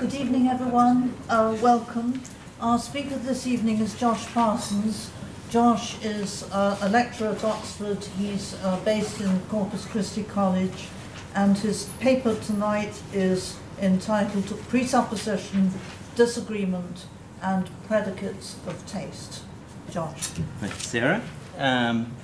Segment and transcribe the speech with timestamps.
[0.00, 1.12] Good evening, everyone.
[1.28, 2.22] Uh, welcome.
[2.60, 5.10] Our speaker this evening is Josh Parsons.
[5.50, 8.04] Josh is uh, a lecturer at Oxford.
[8.16, 10.86] He's uh, based in Corpus Christi College,
[11.34, 15.72] and his paper tonight is entitled Presupposition,
[16.14, 17.06] Disagreement,
[17.42, 19.42] and Predicates of Taste.
[19.90, 20.28] Josh.
[20.60, 21.22] Thank you, Sarah.
[21.56, 22.14] Um,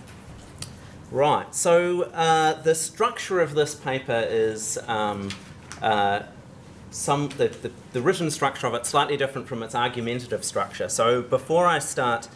[1.10, 5.30] right, so uh, the structure of this paper is um,
[5.82, 6.20] uh,
[6.94, 10.88] some the, the, the, written structure of it slightly different from its argumentative structure.
[10.88, 12.28] So before I start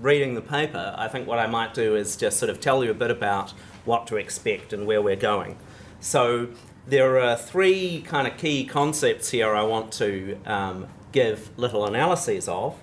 [0.00, 2.90] reading the paper, I think what I might do is just sort of tell you
[2.90, 3.52] a bit about
[3.84, 5.56] what to expect and where we're going.
[6.00, 6.48] So
[6.88, 12.48] there are three kind of key concepts here I want to um, give little analyses
[12.48, 12.76] of.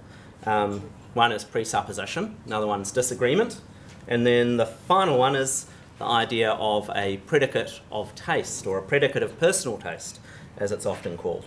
[0.45, 3.59] Um, one is presupposition, another one is disagreement,
[4.07, 5.65] and then the final one is
[5.99, 10.21] the idea of a predicate of taste or a predicate of personal taste
[10.61, 11.45] as it's often called.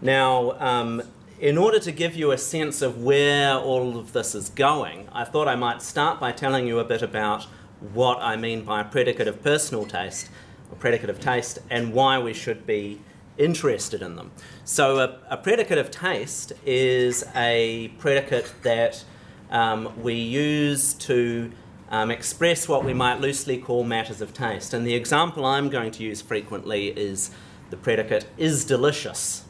[0.00, 1.02] Now, um,
[1.40, 5.24] in order to give you a sense of where all of this is going, I
[5.24, 7.44] thought I might start by telling you a bit about
[7.92, 10.30] what I mean by a predicate of personal taste,
[10.70, 13.00] or predicate of taste, and why we should be
[13.36, 14.30] interested in them.
[14.64, 19.04] So, a, a predicate of taste is a predicate that
[19.50, 21.50] um, we use to
[21.90, 24.72] um, express what we might loosely call matters of taste.
[24.72, 27.30] And the example I'm going to use frequently is
[27.74, 29.44] the predicate is delicious.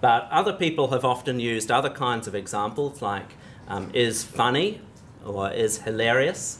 [0.00, 3.34] But other people have often used other kinds of examples like
[3.68, 4.80] um, is funny
[5.24, 6.58] or is hilarious.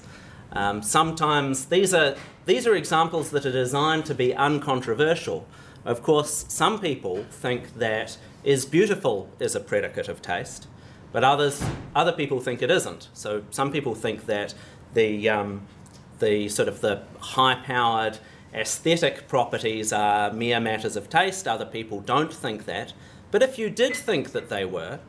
[0.52, 2.14] Um, sometimes these are,
[2.46, 5.44] these are examples that are designed to be uncontroversial.
[5.84, 10.68] Of course, some people think that is beautiful is a predicate of taste,
[11.10, 11.64] but others,
[11.96, 13.08] other people think it isn't.
[13.12, 14.54] So some people think that
[14.94, 15.66] the, um,
[16.20, 18.18] the sort of the high-powered
[18.52, 21.46] aesthetic properties are mere matters of taste.
[21.46, 22.92] Other people don't think that.
[23.30, 25.00] But if you did think that they were,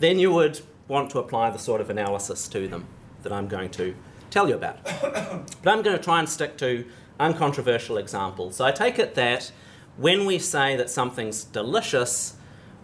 [0.00, 2.86] then you would want to apply the sort of analysis to them
[3.22, 3.94] that I'm going to
[4.30, 4.82] tell you about.
[4.84, 6.84] but I'm going to try and stick to
[7.18, 8.56] uncontroversial examples.
[8.56, 9.50] So I take it that
[9.96, 12.36] when we say that something's delicious,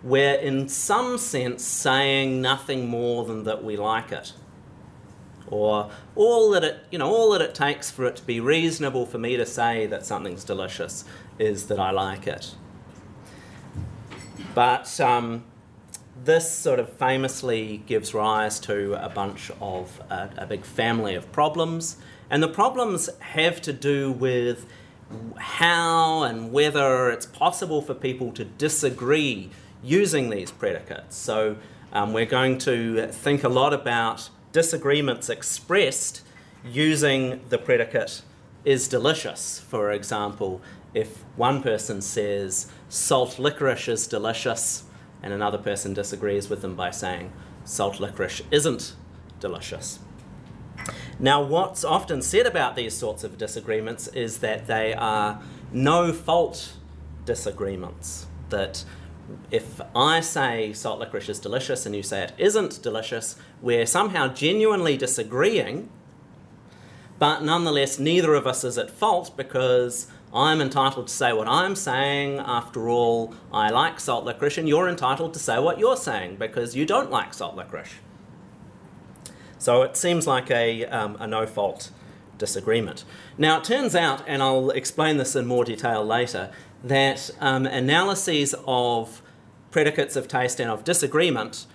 [0.02, 4.32] we're in some sense saying nothing more than that we like it
[5.52, 9.04] or all that it you know all that it takes for it to be reasonable
[9.04, 11.04] for me to say that something's delicious
[11.38, 12.54] is that I like it.
[14.54, 15.44] But um,
[16.24, 21.30] this sort of famously gives rise to a bunch of uh, a big family of
[21.32, 21.96] problems,
[22.30, 24.66] and the problems have to do with
[25.36, 29.50] how and whether it's possible for people to disagree
[29.82, 31.16] using these predicates.
[31.16, 31.56] So
[31.92, 36.22] um, we're going to think a lot about disagreements expressed
[36.64, 38.22] using the predicate
[38.64, 39.58] is delicious.
[39.58, 40.60] For example,
[40.94, 44.84] if one person says salt licorice is delicious
[45.22, 47.32] and another person disagrees with them by saying
[47.64, 48.94] salt licorice isn't
[49.40, 49.98] delicious.
[51.18, 55.40] Now, what's often said about these sorts of disagreements is that they are
[55.72, 56.72] no fault
[57.24, 58.26] disagreements.
[58.48, 58.84] That
[59.50, 64.28] if I say salt licorice is delicious and you say it isn't delicious, we're somehow
[64.28, 65.88] genuinely disagreeing,
[67.18, 71.76] but nonetheless, neither of us is at fault because I'm entitled to say what I'm
[71.76, 72.38] saying.
[72.38, 76.74] After all, I like salt licorice, and you're entitled to say what you're saying because
[76.74, 77.94] you don't like salt licorice.
[79.58, 81.90] So it seems like a, um, a no fault
[82.38, 83.04] disagreement.
[83.38, 86.50] Now, it turns out, and I'll explain this in more detail later,
[86.82, 89.21] that um, analyses of
[89.72, 91.66] predicates of taste and of disagreement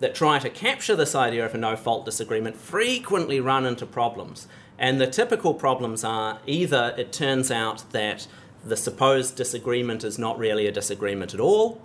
[0.00, 4.46] that try to capture this idea of a no fault disagreement frequently run into problems.
[4.78, 8.26] And the typical problems are either it turns out that
[8.64, 11.80] the supposed disagreement is not really a disagreement at all,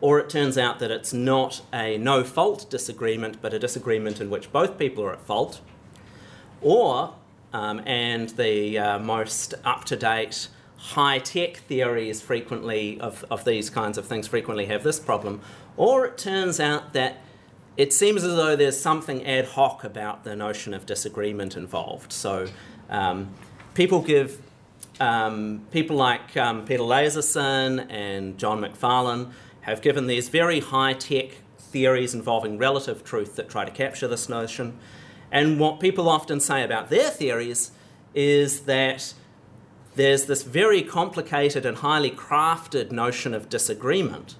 [0.00, 4.30] or it turns out that it's not a no fault disagreement, but a disagreement in
[4.30, 5.60] which both people are at fault,
[6.60, 7.14] or,
[7.52, 10.48] um, and the uh, most up to date
[10.84, 15.40] high tech theories frequently of, of these kinds of things frequently have this problem,
[15.78, 17.22] or it turns out that
[17.76, 22.12] it seems as though there's something ad hoc about the notion of disagreement involved.
[22.12, 22.48] So
[22.90, 23.32] um,
[23.72, 24.42] people give
[25.00, 29.32] um, people like um, Peter Lasersohn and John MacFarlane
[29.62, 34.28] have given these very high tech theories involving relative truth that try to capture this
[34.28, 34.78] notion.
[35.32, 37.72] And what people often say about their theories
[38.14, 39.14] is that
[39.96, 44.34] there's this very complicated and highly crafted notion of disagreement,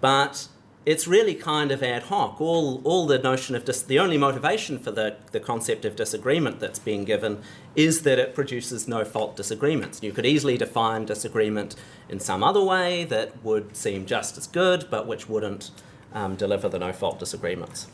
[0.00, 0.48] but
[0.86, 2.40] it's really kind of ad hoc.
[2.40, 6.60] All, all the notion of dis- the only motivation for the, the concept of disagreement
[6.60, 7.42] that's being given
[7.76, 10.02] is that it produces no fault disagreements.
[10.02, 11.74] You could easily define disagreement
[12.08, 15.70] in some other way that would seem just as good, but which wouldn't
[16.14, 17.88] um, deliver the no fault disagreements.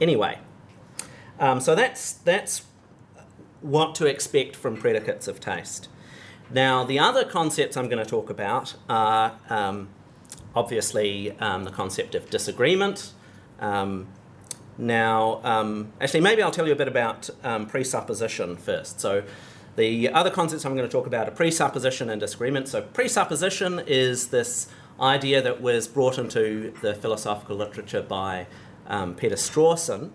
[0.00, 0.38] Anyway,
[1.40, 2.66] um, so that's, that's
[3.60, 5.88] what to expect from predicates of taste.
[6.50, 9.88] Now, the other concepts I'm going to talk about are um,
[10.54, 13.12] obviously um, the concept of disagreement.
[13.60, 14.08] Um,
[14.78, 19.00] now, um, actually, maybe I'll tell you a bit about um, presupposition first.
[19.00, 19.24] So,
[19.76, 22.68] the other concepts I'm going to talk about are presupposition and disagreement.
[22.68, 24.68] So, presupposition is this
[25.00, 28.46] idea that was brought into the philosophical literature by
[28.86, 30.10] um, Peter Strawson.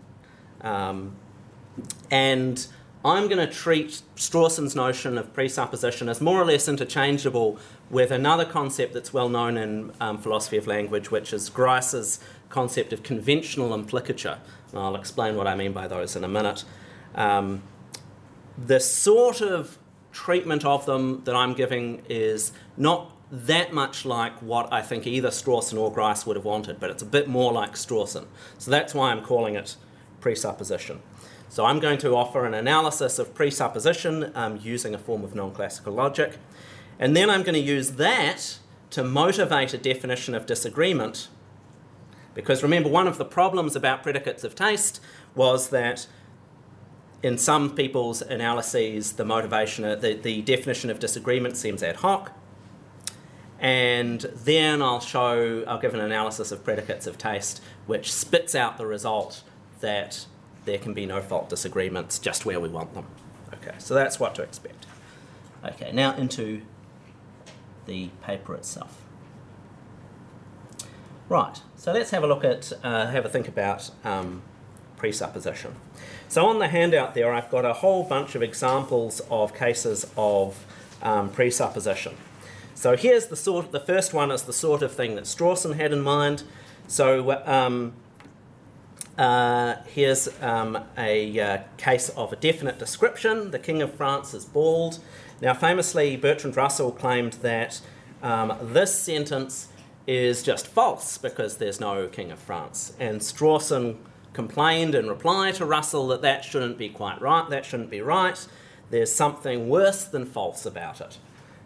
[2.12, 2.68] And
[3.06, 7.60] I'm going to treat Strawson's notion of presupposition as more or less interchangeable
[7.90, 12.94] with another concept that's well known in um, philosophy of language, which is Grice's concept
[12.94, 14.40] of conventional implicature.
[14.72, 16.64] And I'll explain what I mean by those in a minute.
[17.14, 17.64] Um,
[18.58, 19.78] the sort of
[20.14, 25.30] treatment of them that I'm giving is not that much like what I think either
[25.30, 28.28] Strawson or Grice would have wanted, but it's a bit more like Strawson.
[28.60, 29.76] So that's why I'm calling it
[30.22, 31.02] presupposition.
[31.54, 35.94] So I'm going to offer an analysis of presupposition um, using a form of non-classical
[35.94, 36.38] logic.
[36.98, 38.58] And then I'm going to use that
[38.90, 41.28] to motivate a definition of disagreement.
[42.34, 45.00] Because remember, one of the problems about predicates of taste
[45.36, 46.08] was that
[47.22, 52.32] in some people's analyses, the motivation, the, the definition of disagreement seems ad hoc.
[53.60, 58.80] And then I'll show, I'll give an analysis of predicates of taste, which spits out
[58.80, 59.44] the result
[59.82, 60.26] that
[60.66, 63.06] there can be no fault disagreements just where we want them.
[63.54, 64.86] Okay, so that's what to expect.
[65.64, 66.62] Okay, now into
[67.86, 69.02] the paper itself.
[71.30, 74.42] Right, so let's have a look at, uh, have a think about um,
[74.98, 75.76] presupposition.
[76.28, 80.66] So on the handout there, I've got a whole bunch of examples of cases of
[81.02, 82.16] um, presupposition.
[82.76, 83.72] So here's the sort.
[83.72, 86.44] The first one is the sort of thing that Strawson had in mind.
[86.88, 87.94] So um,
[89.18, 93.52] uh, here's um, a uh, case of a definite description.
[93.52, 95.00] The King of France is bald.
[95.42, 97.82] Now, famously, Bertrand Russell claimed that
[98.22, 99.68] um, this sentence
[100.08, 102.94] is just false because there's no King of France.
[103.00, 103.98] And Strawson
[104.34, 108.46] complained in reply to Russell that that shouldn't be quite right, that shouldn't be right.
[108.90, 111.18] There's something worse than false about it.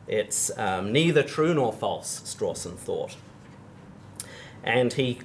[0.07, 3.15] It's um, neither true nor false, Strawson thought.
[4.63, 5.19] And he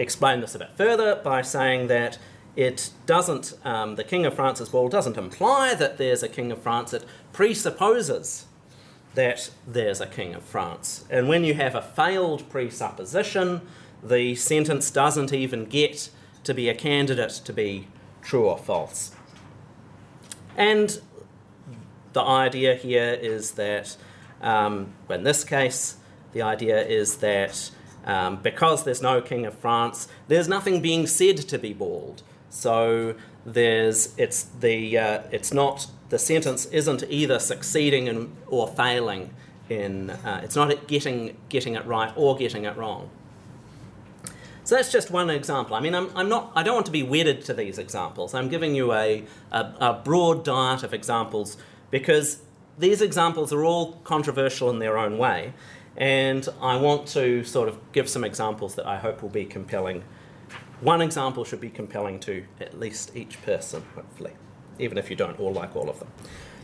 [0.00, 2.18] explain this a bit further by saying that
[2.56, 6.60] it doesn't, um, the King of France's ball doesn't imply that there's a King of
[6.60, 8.46] France, it presupposes
[9.14, 11.04] that there's a King of France.
[11.10, 13.60] And when you have a failed presupposition,
[14.02, 16.10] the sentence doesn't even get
[16.44, 17.88] to be a candidate to be
[18.22, 19.12] true or false.
[20.56, 21.00] And
[22.12, 23.96] the idea here is that,
[24.40, 25.96] um, in this case,
[26.32, 27.70] the idea is that
[28.04, 32.22] um, because there's no king of France, there's nothing being said to be bald.
[32.48, 33.14] So
[33.44, 39.30] there's it's the uh, it's not the sentence isn't either succeeding in, or failing
[39.68, 43.10] in uh, it's not getting getting it right or getting it wrong.
[44.64, 45.74] So that's just one example.
[45.74, 48.34] I mean, I'm, I'm not I don't want to be wedded to these examples.
[48.34, 51.56] I'm giving you a, a, a broad diet of examples
[51.90, 52.42] because
[52.78, 55.52] these examples are all controversial in their own way.
[55.96, 60.04] And I want to sort of give some examples that I hope will be compelling.
[60.80, 64.32] One example should be compelling to at least each person, hopefully,
[64.78, 66.08] even if you don't all like all of them.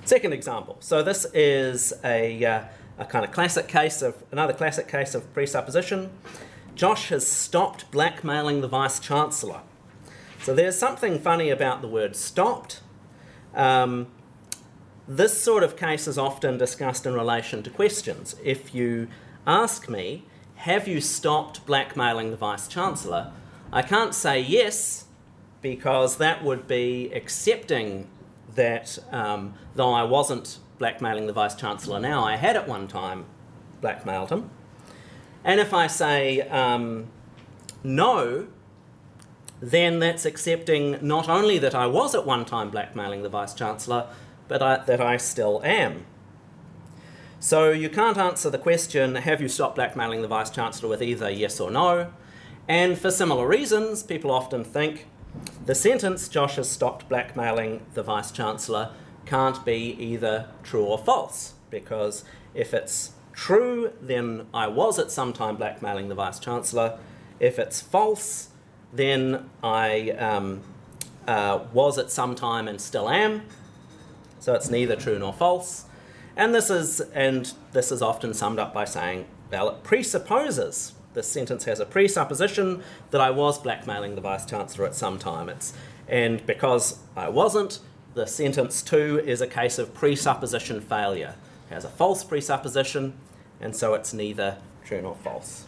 [0.05, 0.77] Second example.
[0.81, 2.65] So this is a, uh,
[2.99, 6.11] a kind of classic case of another classic case of presupposition.
[6.75, 9.63] Josh has stopped blackmailing the vice chancellor.
[10.43, 12.83] So there's something funny about the word stopped.
[13.55, 14.07] Um,
[15.09, 18.37] this sort of case is often discussed in relation to questions.
[18.43, 19.09] If you
[19.47, 20.25] ask me,
[20.57, 23.33] have you stopped blackmailing the Vice Chancellor?
[23.73, 25.05] I can't say yes
[25.63, 28.09] because that would be accepting
[28.55, 33.27] that um, though I wasn't blackmailing the Vice Chancellor now, I had at one time
[33.81, 34.51] blackmailed him.
[35.45, 37.07] And if I say um,
[37.85, 38.49] no,
[39.61, 44.09] then that's accepting not only that I was at one time blackmailing the Vice Chancellor,
[44.49, 46.07] but I, that I still am.
[47.39, 51.31] So you can't answer the question, have you stopped blackmailing the Vice Chancellor with either
[51.31, 52.13] yes or no?
[52.67, 55.07] And for similar reasons, people often think
[55.65, 58.93] the sentence, Josh has stopped blackmailing the Vice Chancellor,
[59.27, 62.25] can't be either true or false, because
[62.55, 66.99] if it's true, then I was at some time blackmailing the Vice Chancellor.
[67.39, 68.49] If it's false,
[68.93, 70.63] then I um,
[71.29, 73.43] uh, was at some time and still am.
[74.47, 75.87] So it's neither true nor false.
[76.37, 81.27] And this is and this is often summed up by saying, well, it presupposes this
[81.27, 85.49] sentence has a presupposition that I was blackmailing the Vice Chancellor at some time.
[85.49, 85.73] It's
[86.07, 87.81] and because I wasn't,
[88.15, 91.35] the sentence two is a case of presupposition failure.
[91.69, 93.15] It has a false presupposition,
[93.61, 95.65] and so it's neither true nor false.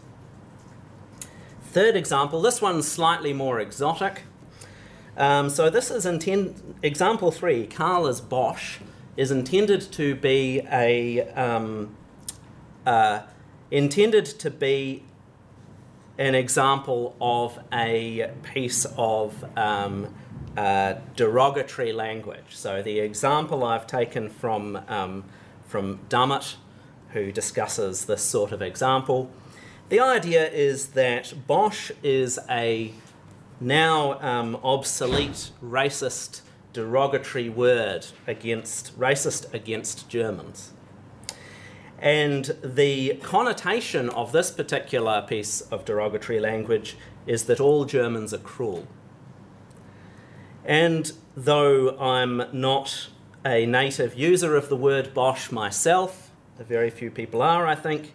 [1.62, 4.23] Third example, this one's slightly more exotic.
[5.19, 7.67] Um, so this is intend example three.
[7.67, 8.79] Karl is Bosch
[9.17, 11.97] is intended to be a um,
[12.87, 13.23] uh,
[13.73, 15.03] intended to be
[16.19, 20.15] an example of a piece of um,
[20.57, 22.51] uh, derogatory language.
[22.51, 25.25] So the example I've taken from um,
[25.67, 26.55] from Dummett,
[27.11, 29.31] who discusses this sort of example.
[29.89, 32.93] The idea is that Bosch is a
[33.61, 40.73] now um, obsolete racist derogatory word against racist against Germans.
[41.99, 46.97] And the connotation of this particular piece of derogatory language
[47.27, 48.87] is that all Germans are cruel.
[50.65, 53.09] And though I'm not
[53.45, 58.15] a native user of the word Bosch myself, very few people are, I think,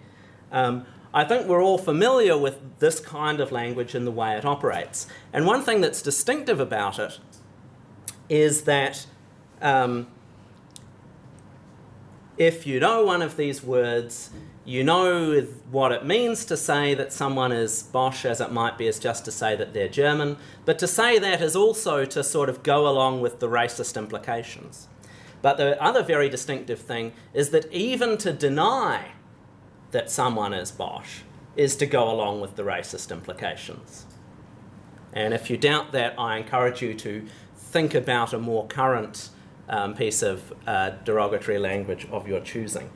[0.52, 4.46] um, I think we're all familiar with this kind of language and the way it
[4.46, 5.05] operates.
[5.32, 7.20] And one thing that's distinctive about it
[8.29, 9.05] is that
[9.62, 10.08] um,
[12.38, 14.32] if you know one of these words,
[14.65, 18.88] you know what it means to say that someone is Bosch, as it might be,
[18.88, 20.38] is just to say that they're German.
[20.65, 24.88] But to say that is also to sort of go along with the racist implications.
[25.43, 29.12] But the other very distinctive thing is that even to deny
[29.94, 31.22] that someone is Bosch
[31.56, 34.06] is to go along with the racist implications.
[35.14, 39.30] And if you doubt that, I encourage you to think about a more current
[39.70, 42.90] um, piece of uh, derogatory language of your choosing.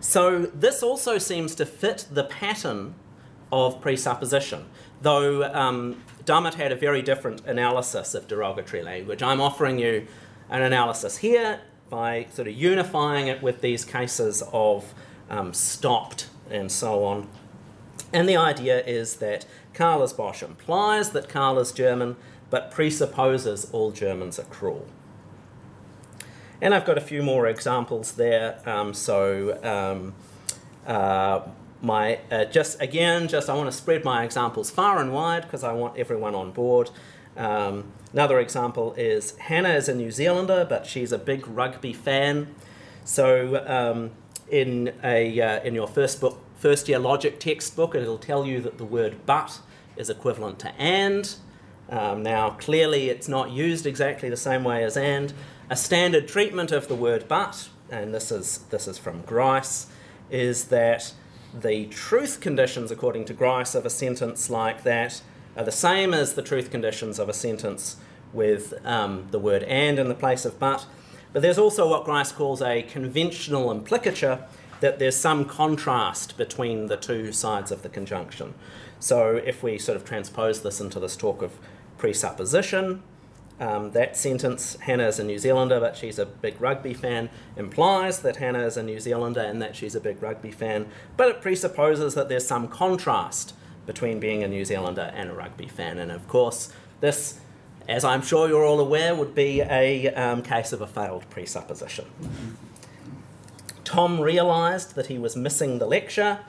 [0.00, 2.94] So, this also seems to fit the pattern
[3.50, 4.66] of presupposition,
[5.02, 9.22] though um, Dummett had a very different analysis of derogatory language.
[9.22, 10.06] I'm offering you
[10.50, 14.94] an analysis here by sort of unifying it with these cases of
[15.30, 17.28] um, stopped and so on.
[18.12, 22.16] And the idea is that Karl is Bosch implies that Karl is German,
[22.50, 24.86] but presupposes all Germans are cruel.
[26.60, 28.58] And I've got a few more examples there.
[28.66, 30.14] Um, so, um,
[30.86, 31.42] uh,
[31.80, 35.62] my uh, just again, just I want to spread my examples far and wide because
[35.62, 36.90] I want everyone on board.
[37.36, 42.52] Um, another example is Hannah is a New Zealander, but she's a big rugby fan.
[43.04, 44.10] So, um,
[44.50, 48.78] in a uh, in your first book, first year logic textbook, it'll tell you that
[48.78, 49.60] the word "but"
[49.96, 51.34] is equivalent to "and."
[51.90, 55.32] Um, now, clearly, it's not used exactly the same way as "and."
[55.70, 59.86] A standard treatment of the word but, and this is, this is from Grice,
[60.30, 61.12] is that
[61.52, 65.20] the truth conditions, according to Grice, of a sentence like that
[65.56, 67.96] are the same as the truth conditions of a sentence
[68.32, 70.86] with um, the word and in the place of but.
[71.32, 74.44] But there's also what Grice calls a conventional implicature,
[74.80, 78.54] that there's some contrast between the two sides of the conjunction.
[79.00, 81.52] So if we sort of transpose this into this talk of
[81.96, 83.02] presupposition,
[83.60, 88.20] um, that sentence, Hannah is a New Zealander, but she's a big rugby fan, implies
[88.20, 91.42] that Hannah is a New Zealander and that she's a big rugby fan, but it
[91.42, 93.54] presupposes that there's some contrast
[93.84, 95.98] between being a New Zealander and a rugby fan.
[95.98, 97.40] And of course, this,
[97.88, 102.04] as I'm sure you're all aware, would be a um, case of a failed presupposition.
[103.84, 106.40] Tom realised that he was missing the lecture,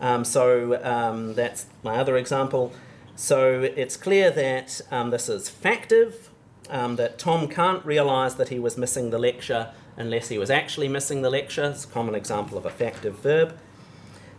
[0.00, 2.72] um, so um, that's my other example.
[3.16, 6.28] So it's clear that um, this is factive,
[6.68, 10.88] um, that Tom can't realise that he was missing the lecture unless he was actually
[10.88, 11.64] missing the lecture.
[11.64, 13.58] It's a common example of a factive verb.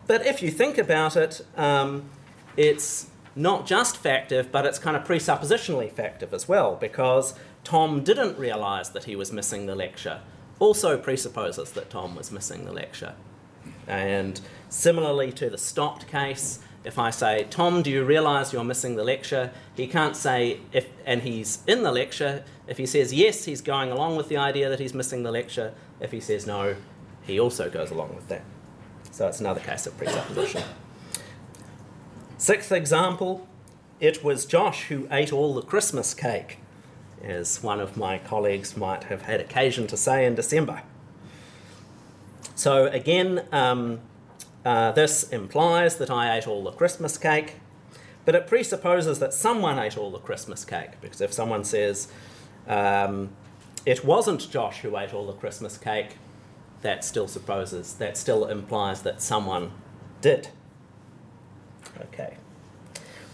[0.05, 2.09] But if you think about it, um,
[2.57, 8.37] it's not just factive, but it's kind of presuppositionally factive as well, because Tom didn't
[8.37, 10.21] realise that he was missing the lecture,
[10.59, 13.15] also presupposes that Tom was missing the lecture.
[13.87, 18.95] And similarly to the stopped case, if I say, Tom, do you realize you're missing
[18.95, 19.51] the lecture?
[19.73, 22.43] He can't say, if, and he's in the lecture.
[22.67, 25.73] If he says yes, he's going along with the idea that he's missing the lecture.
[26.01, 26.75] If he says no,
[27.21, 28.43] he also goes along with that.
[29.11, 30.63] So it's another case of presupposition.
[32.43, 33.47] Sixth example
[34.01, 36.57] it was Josh who ate all the Christmas cake,
[37.23, 40.81] as one of my colleagues might have had occasion to say in December.
[42.53, 44.01] So again, um,
[44.65, 47.61] uh, this implies that I ate all the Christmas cake,
[48.25, 52.09] but it presupposes that someone ate all the Christmas cake, because if someone says,
[52.67, 53.29] um,
[53.85, 56.17] it wasn't Josh who ate all the Christmas cake,
[56.81, 59.71] that still supposes, that still implies that someone
[60.19, 60.49] did.
[62.01, 62.37] Okay.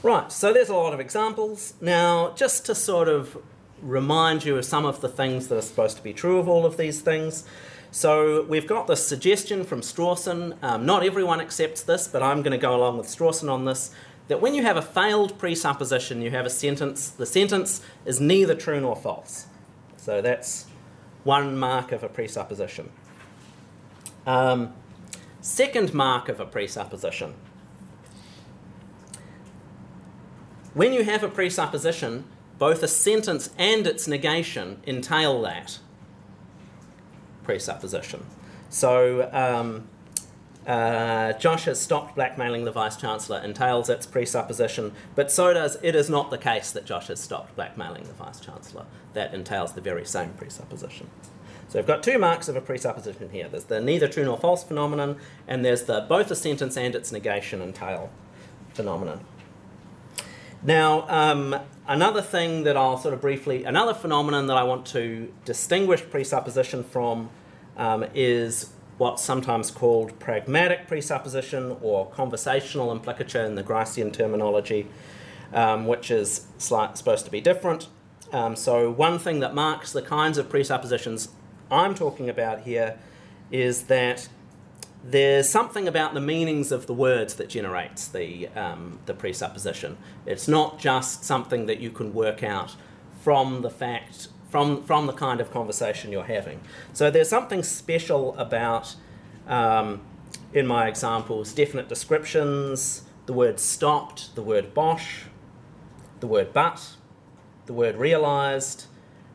[0.02, 1.74] Right, so there's a lot of examples.
[1.82, 3.38] Now, just to sort of
[3.82, 6.66] remind you of some of the things that are supposed to be true of all
[6.66, 7.46] of these things.
[7.92, 10.62] So we've got this suggestion from Strawson.
[10.64, 13.92] Um, not everyone accepts this, but I'm going to go along with Strawson on this.
[14.28, 17.10] That when you have a failed presupposition, you have a sentence.
[17.10, 19.48] The sentence is neither true nor false.
[19.98, 20.68] So that's
[21.24, 22.92] one mark of a presupposition.
[24.28, 24.74] Um,
[25.42, 27.34] second mark of a presupposition.
[30.74, 32.26] When you have a presupposition,
[32.60, 35.80] both a sentence and its negation entail that
[37.44, 38.26] presupposition.
[38.70, 39.88] So, um,
[40.68, 45.96] uh, Josh has stopped blackmailing the Vice Chancellor entails its presupposition, but so does it
[45.96, 48.86] is not the case that Josh has stopped blackmailing the Vice Chancellor.
[49.14, 51.10] That entails the very same presupposition.
[51.70, 53.48] So we've got two marks of a presupposition here.
[53.50, 57.12] There's the neither true nor false phenomenon, and there's the both a sentence and its
[57.12, 58.12] negation entail
[58.76, 59.26] phenomenon.
[60.62, 61.56] Now, um,
[61.88, 66.84] another thing that I'll sort of briefly, another phenomenon that I want to distinguish presupposition
[66.84, 67.30] from
[67.78, 74.88] um, is what's sometimes called pragmatic presupposition or conversational implicature in the Gricean terminology,
[75.54, 77.88] um, which is slight, supposed to be different.
[78.34, 81.30] Um, so, one thing that marks the kinds of presuppositions
[81.72, 83.00] I'm talking about here
[83.50, 84.28] is that
[85.04, 89.98] there's something about the meanings of the words that generates the, um, the presupposition.
[90.26, 92.76] It's not just something that you can work out
[93.22, 96.62] from the fact, from, from the kind of conversation you're having.
[96.94, 98.96] So there's something special about,
[99.48, 100.02] um,
[100.54, 105.24] in my examples, definite descriptions, the word stopped, the word Bosch,
[106.20, 106.96] the word but,
[107.68, 108.86] the word realized,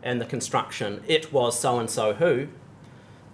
[0.02, 2.48] and the construction it was so and so who,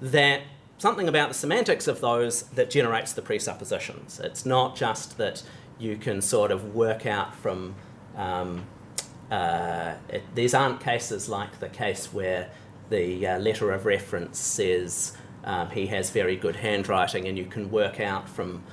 [0.00, 0.42] that
[0.80, 4.18] something about the semantics of those that generates the presuppositions.
[4.18, 5.42] It's not just that
[5.78, 7.76] you can sort of work out from.
[8.16, 8.66] Um,
[9.30, 12.50] uh, it, these aren't cases like the case where
[12.88, 17.70] the uh, letter of reference says um, he has very good handwriting, and you can
[17.70, 18.64] work out from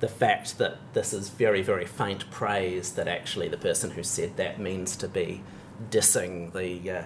[0.00, 4.36] the fact that this is very, very faint praise that actually the person who said
[4.36, 5.42] that means to be
[5.90, 7.04] dissing the, uh,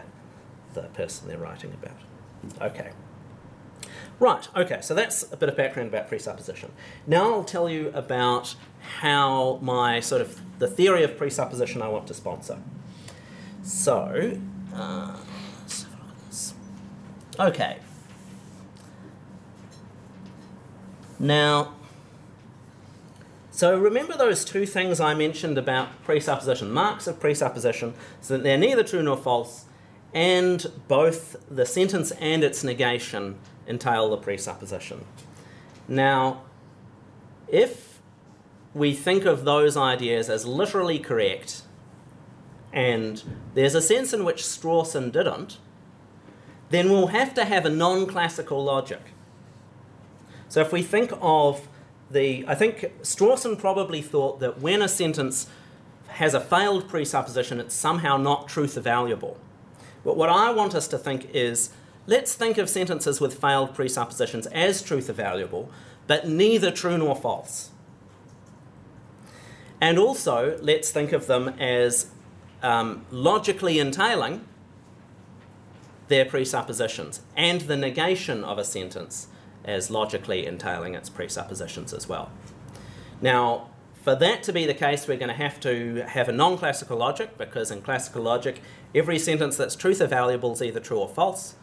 [0.74, 2.70] the person they're writing about.
[2.70, 2.90] Okay.
[4.20, 6.70] Right, okay, so that's a bit of background about presupposition.
[7.06, 8.54] Now I'll tell you about
[9.00, 12.58] how my sort of the theory of presupposition I want to sponsor.
[13.62, 14.38] So,
[14.74, 15.16] uh,
[17.38, 17.78] okay.
[21.18, 21.74] Now,
[23.50, 28.58] so remember those two things I mentioned about presupposition, marks of presupposition, so that they're
[28.58, 29.66] neither true nor false,
[30.12, 33.38] and both the sentence and its negation
[33.72, 35.04] entail the presupposition.
[35.88, 36.42] Now,
[37.48, 38.00] if
[38.74, 41.62] we think of those ideas as literally correct,
[42.72, 43.22] and
[43.54, 45.58] there's a sense in which Strawson didn't,
[46.70, 49.02] then we'll have to have a non classical logic.
[50.48, 51.68] So if we think of
[52.10, 55.48] the, I think Strawson probably thought that when a sentence
[56.08, 59.36] has a failed presupposition, it's somehow not truth evaluable.
[60.04, 61.70] But what I want us to think is
[62.06, 65.68] let's think of sentences with failed presuppositions as truth evaluable,
[66.06, 67.70] but neither true nor false.
[69.80, 72.06] And also, let's think of them as
[72.62, 74.46] um, logically entailing
[76.08, 79.28] their presuppositions and the negation of a sentence
[79.64, 82.30] as logically entailing its presuppositions as well.
[83.20, 83.68] Now,
[84.02, 86.96] for that to be the case, we're going to have to have a non classical
[86.96, 88.60] logic because in classical logic,
[88.94, 91.54] every sentence that's truth evaluable is either true or false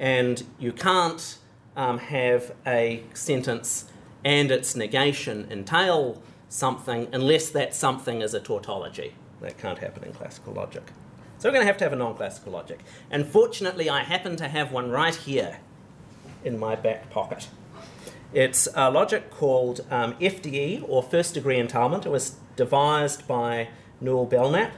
[0.00, 1.38] and you can't
[1.76, 3.84] um, have a sentence
[4.24, 9.14] and its negation entail something unless that something is a tautology.
[9.40, 10.90] That can't happen in classical logic.
[11.38, 12.80] So we're going to have to have a non classical logic.
[13.10, 15.60] And fortunately, I happen to have one right here
[16.44, 17.48] in my back pocket.
[18.32, 22.04] It's a logic called um, FDE, or first degree entailment.
[22.04, 23.68] It was devised by
[24.02, 24.72] Nuel Belnap.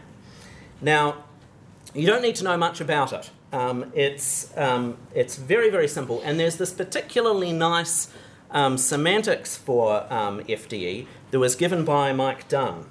[0.81, 1.25] Now,
[1.95, 3.31] you don't need to know much about it.
[3.53, 6.21] Um, it's, um, it's very, very simple.
[6.25, 8.09] And there's this particularly nice
[8.51, 12.87] um, semantics for um, FDE that was given by Mike Dunn,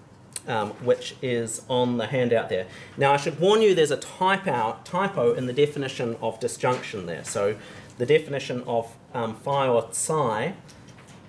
[0.47, 2.67] um, which is on the handout there.
[2.97, 7.23] Now, I should warn you there's a typo, typo in the definition of disjunction there.
[7.23, 7.57] So
[7.97, 10.53] the definition of um, phi or psi,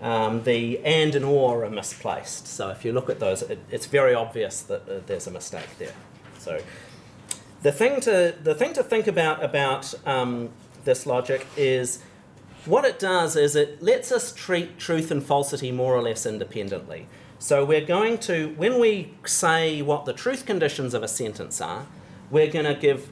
[0.00, 2.46] the and and or are misplaced.
[2.46, 5.68] So if you look at those, it, it's very obvious that uh, there's a mistake
[5.78, 5.94] there.
[6.38, 6.60] So
[7.62, 10.50] the thing to the thing to think about about um,
[10.84, 12.02] this logic is
[12.64, 17.08] what it does is it lets us treat truth and falsity more or less independently.
[17.38, 21.86] So we're going to when we say what the truth conditions of a sentence are,
[22.30, 23.10] we're going to give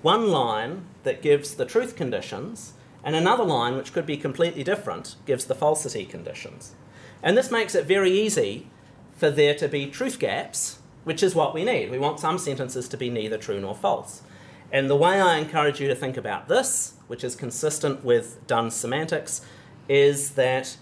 [0.00, 5.16] one line that gives the truth conditions and another line, which could be completely different,
[5.26, 6.74] gives the falsity conditions.
[7.22, 8.68] And this makes it very easy
[9.16, 11.90] for there to be truth gaps, which is what we need.
[11.90, 14.22] We want some sentences to be neither true nor false.
[14.70, 18.74] And the way I encourage you to think about this, which is consistent with Dunn's
[18.74, 19.42] semantics,
[19.88, 20.76] is that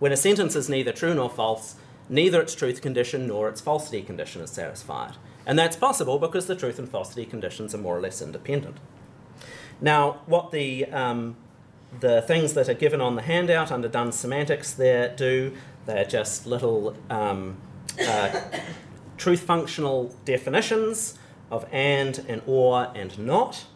[0.00, 1.76] when a sentence is neither true nor false,
[2.08, 5.14] neither its truth condition nor its falsity condition is satisfied.
[5.46, 8.78] And that's possible because the truth and falsity conditions are more or less independent.
[9.80, 11.36] Now, what the um,
[12.00, 16.46] the things that are given on the handout under Dunn's semantics there do, they're just
[16.46, 17.56] little um,
[18.00, 18.40] uh,
[19.20, 21.18] truth functional definitions
[21.50, 23.66] of and and or and not.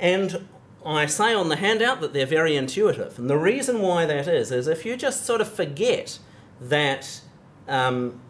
[0.00, 0.48] And
[0.84, 3.18] I say on the handout that they're very intuitive.
[3.18, 6.18] And the reason why that is, is if you just sort of forget
[6.60, 7.20] that
[7.66, 8.20] um,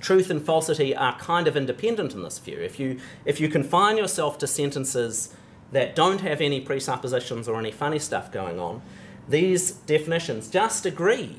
[0.00, 3.96] truth and falsity are kind of independent in this view, if you, if you confine
[3.96, 5.34] yourself to sentences
[5.72, 8.80] that don't have any presuppositions or any funny stuff going on,
[9.28, 11.36] these definitions just agree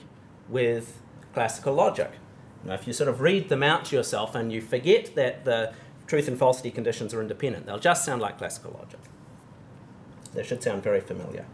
[0.50, 1.02] with
[1.34, 2.12] classical logic.
[2.64, 5.74] Now, if you sort of read them out to yourself and you forget that the
[6.08, 9.00] truth and falsity conditions are independent, they'll just sound like classical logic.
[10.34, 11.46] They should sound very familiar.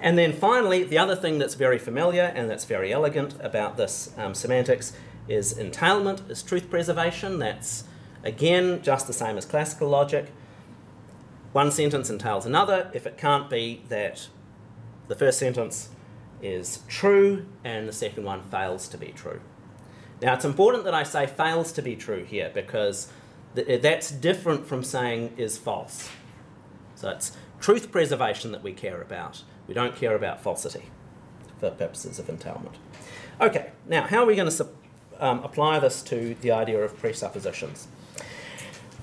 [0.00, 4.12] And then finally, the other thing that's very familiar and that's very elegant about this
[4.18, 4.92] um, semantics
[5.26, 7.38] is entailment, is truth preservation.
[7.38, 7.84] That's,
[8.22, 10.26] again, just the same as classical logic.
[11.52, 14.28] One sentence entails another if it can't be that
[15.08, 15.88] the first sentence
[16.42, 19.40] is true and the second one fails to be true.
[20.22, 23.12] Now, it's important that I say fails to be true here because
[23.54, 26.08] th- that's different from saying is false.
[26.94, 29.42] So it's truth preservation that we care about.
[29.66, 30.84] We don't care about falsity
[31.58, 32.76] for purposes of entailment.
[33.40, 34.68] Okay, now how are we going to
[35.18, 37.88] um, apply this to the idea of presuppositions?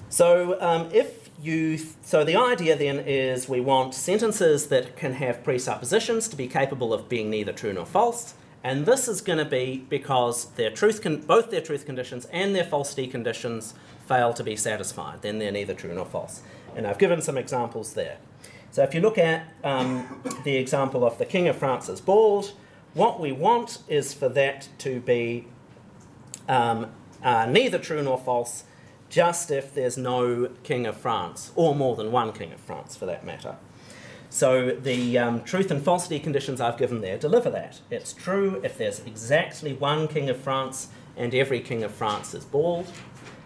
[0.10, 5.44] So um, if you, so the idea then is we want sentences that can have
[5.44, 8.34] presuppositions to be capable of being neither true nor false.
[8.64, 12.56] And this is going to be because their truth con- both their truth conditions and
[12.56, 13.74] their falsity conditions
[14.08, 15.22] fail to be satisfied.
[15.22, 16.42] Then they're neither true nor false.
[16.76, 18.18] And I've given some examples there.
[18.72, 22.54] So if you look at um, the example of the King of France is bald,
[22.94, 25.48] what we want is for that to be
[26.48, 28.64] um, uh, neither true nor false
[29.10, 33.06] just if there's no King of France, or more than one King of France for
[33.06, 33.58] that matter.
[34.34, 37.80] So the um, truth and falsity conditions I've given there deliver that.
[37.92, 42.44] It's true if there's exactly one King of France and every King of France is
[42.44, 42.88] bald.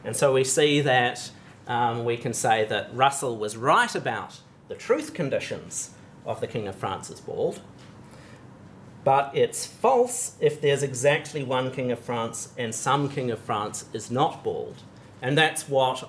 [0.05, 1.29] And so we see that
[1.67, 5.89] um, we can say that Russell was right about the truth conditions
[6.25, 7.59] of the King of France is bald.
[9.03, 13.83] But it's false if there's exactly one King of France and some King of France
[13.91, 14.83] is not bald.
[15.21, 16.07] And that's what,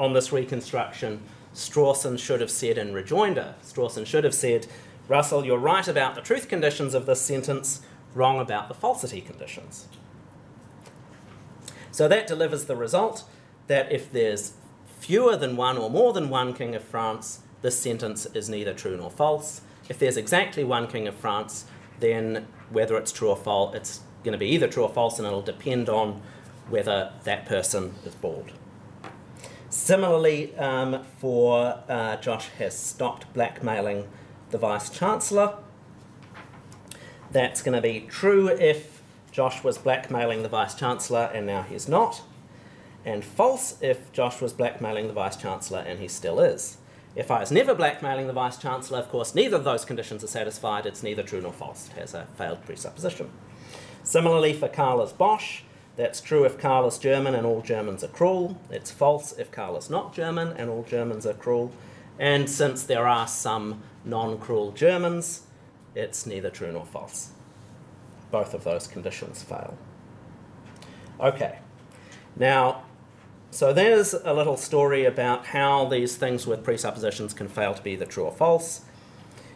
[0.00, 1.22] on this reconstruction,
[1.58, 3.56] Strawson should have said in rejoinder.
[3.64, 4.68] Strawson should have said,
[5.08, 7.80] Russell, you're right about the truth conditions of this sentence,
[8.14, 9.88] wrong about the falsity conditions.
[11.90, 13.24] So that delivers the result
[13.66, 14.52] that if there's
[15.00, 18.96] fewer than one or more than one King of France, this sentence is neither true
[18.96, 19.62] nor false.
[19.88, 21.64] If there's exactly one King of France,
[21.98, 25.26] then whether it's true or false, it's going to be either true or false, and
[25.26, 26.22] it'll depend on
[26.68, 28.52] whether that person is bald.
[29.88, 34.06] Similarly, um, for uh, Josh has stopped blackmailing
[34.50, 35.54] the Vice Chancellor.
[37.30, 39.00] That's going to be true if
[39.32, 42.20] Josh was blackmailing the Vice Chancellor and now he's not,
[43.02, 46.76] and false if Josh was blackmailing the Vice Chancellor and he still is.
[47.16, 50.26] If I was never blackmailing the Vice Chancellor, of course, neither of those conditions are
[50.26, 50.84] satisfied.
[50.84, 51.88] It's neither true nor false.
[51.88, 53.30] It has a failed presupposition.
[54.02, 55.62] Similarly, for Karl is Bosch,
[55.98, 58.56] that's true if Karl is German and all Germans are cruel.
[58.70, 61.72] It's false if Karl is not German and all Germans are cruel.
[62.20, 65.42] And since there are some non cruel Germans,
[65.96, 67.30] it's neither true nor false.
[68.30, 69.76] Both of those conditions fail.
[71.18, 71.58] Okay,
[72.36, 72.84] now,
[73.50, 77.92] so there's a little story about how these things with presuppositions can fail to be
[77.92, 78.82] either true or false.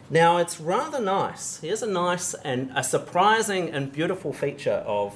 [0.09, 1.59] Now, it's rather nice.
[1.61, 5.15] Here's a nice and a surprising and beautiful feature of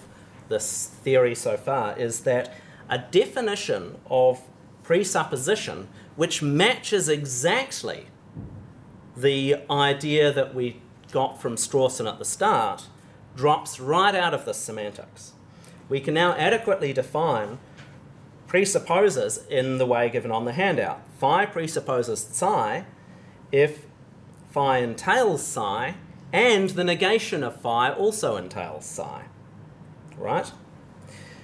[0.49, 2.53] this theory so far is that
[2.89, 4.41] a definition of
[4.83, 8.07] presupposition which matches exactly
[9.15, 10.81] the idea that we
[11.11, 12.87] got from Strawson at the start
[13.35, 15.33] drops right out of this semantics.
[15.89, 17.59] We can now adequately define
[18.47, 21.01] presupposes in the way given on the handout.
[21.19, 22.85] Phi presupposes psi
[23.51, 23.85] if
[24.51, 25.95] phi entails psi
[26.31, 29.25] and the negation of phi also entails psi.
[30.17, 30.51] Right?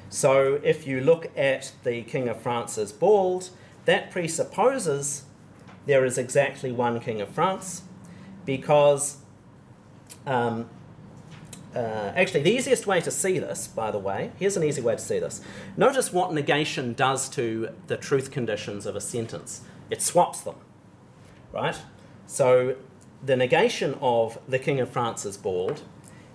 [0.09, 3.49] So if you look at the King of France is bald,
[3.85, 5.23] that presupposes
[5.85, 7.83] there is exactly one King of France
[8.45, 9.17] because
[10.25, 10.69] um,
[11.75, 14.95] uh, actually, the easiest way to see this, by the way, here's an easy way
[14.95, 15.41] to see this.
[15.75, 19.61] Notice what negation does to the truth conditions of a sentence.
[19.89, 20.55] It swaps them,
[21.51, 21.77] right?
[22.27, 22.75] So
[23.23, 25.81] the negation of the King of France is bald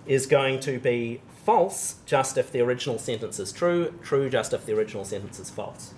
[0.05, 4.67] is going to be false just if the original sentence is true, true just if
[4.67, 5.95] the original sentence is false.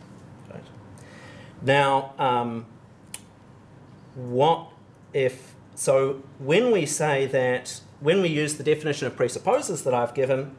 [0.50, 0.64] Right?
[1.62, 2.68] Now, um,
[4.16, 4.70] what
[5.14, 10.14] if, so when we say that when we use the definition of presupposes that I've
[10.14, 10.56] given,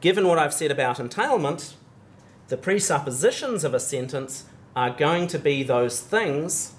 [0.00, 1.76] given what I've said about entailment,
[2.48, 6.72] the presuppositions of a sentence are going to be those things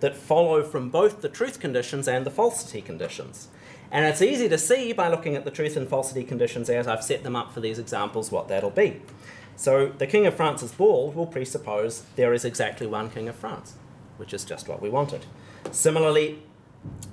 [0.00, 3.48] that follow from both the truth conditions and the falsity conditions.
[3.92, 7.04] And it's easy to see by looking at the truth and falsity conditions as I've
[7.04, 9.02] set them up for these examples what that'll be.
[9.54, 13.36] So the King of France is bald will presuppose there is exactly one King of
[13.36, 13.74] France,
[14.16, 15.26] which is just what we wanted.
[15.70, 16.42] Similarly,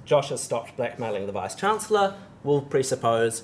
[0.05, 2.15] Josh has stopped blackmailing the Vice Chancellor
[2.45, 3.43] will presuppose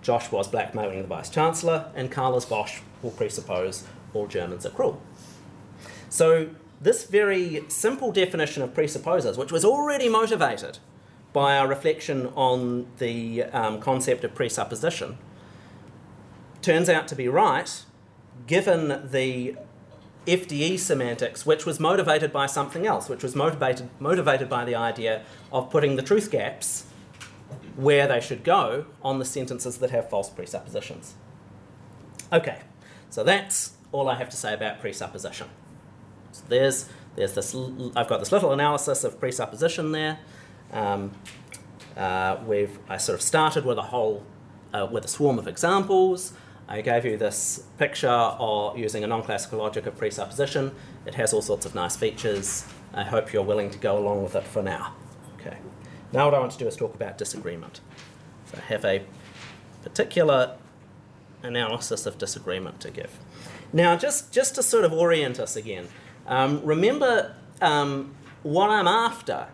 [0.00, 4.70] Josh was blackmailing the Vice Chancellor, and Karl is Bosch will presuppose all Germans are
[4.70, 5.02] cruel.
[6.08, 6.48] So,
[6.80, 10.78] this very simple definition of presupposes, which was already motivated
[11.32, 15.18] by our reflection on the um, concept of presupposition,
[16.62, 17.84] turns out to be right
[18.46, 19.56] given the
[20.26, 25.22] FDE semantics, which was motivated by something else, which was motivated, motivated by the idea
[25.52, 26.84] of putting the truth gaps
[27.76, 31.14] where they should go on the sentences that have false presuppositions.
[32.32, 32.58] Okay,
[33.08, 35.48] so that's all I have to say about presupposition.
[36.32, 37.54] So there's, there's this,
[37.96, 40.18] I've got this little analysis of presupposition there.
[40.72, 41.12] Um,
[41.96, 44.24] uh, we've, I sort of started with a whole,
[44.72, 46.32] uh, with a swarm of examples.
[46.68, 50.72] I gave you this picture of using a non-classical logic of presupposition.
[51.04, 52.64] It has all sorts of nice features.
[52.94, 54.94] I hope you're willing to go along with it for now.
[55.40, 55.56] Okay.
[56.12, 57.80] Now what I want to do is talk about disagreement.
[58.46, 59.02] So I have a
[59.82, 60.56] particular
[61.42, 63.18] analysis of disagreement to give.
[63.72, 65.88] Now, just, just to sort of orient us again,
[66.26, 69.48] um, remember um, what I'm after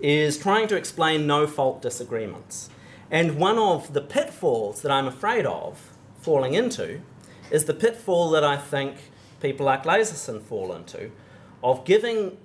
[0.00, 2.70] is trying to explain no fault disagreements.
[3.10, 7.00] And one of the pitfalls that I'm afraid of falling into
[7.50, 8.96] is the pitfall that I think
[9.40, 11.10] people like Lasersohn fall into
[11.62, 12.36] of giving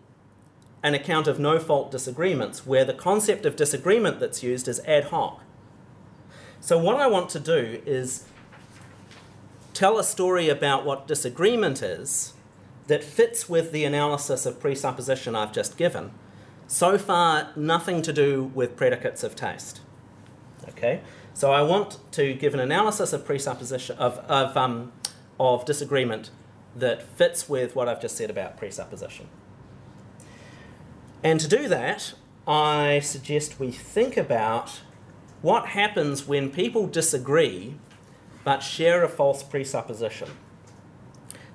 [0.82, 5.06] an account of no fault disagreements where the concept of disagreement that's used is ad
[5.06, 5.42] hoc.
[6.60, 8.26] So, what I want to do is
[9.74, 12.34] tell a story about what disagreement is
[12.88, 16.12] that fits with the analysis of presupposition I've just given.
[16.74, 19.82] So far, nothing to do with predicates of taste.
[20.70, 21.02] Okay,
[21.36, 24.92] so I want to give an analysis of presupposition of of, um,
[25.40, 26.32] of disagreement
[26.76, 29.28] that fits with what I've just said about presupposition.
[31.24, 32.16] And to do that,
[32.48, 34.82] I suggest we think about
[35.44, 37.76] what happens when people disagree
[38.44, 40.30] but share a false presupposition.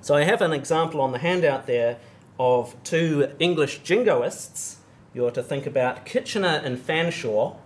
[0.01, 1.99] So I have an example on the handout there
[2.39, 4.78] of two English jingoists.
[5.15, 7.57] You're to think about Kitchener and Fanshawe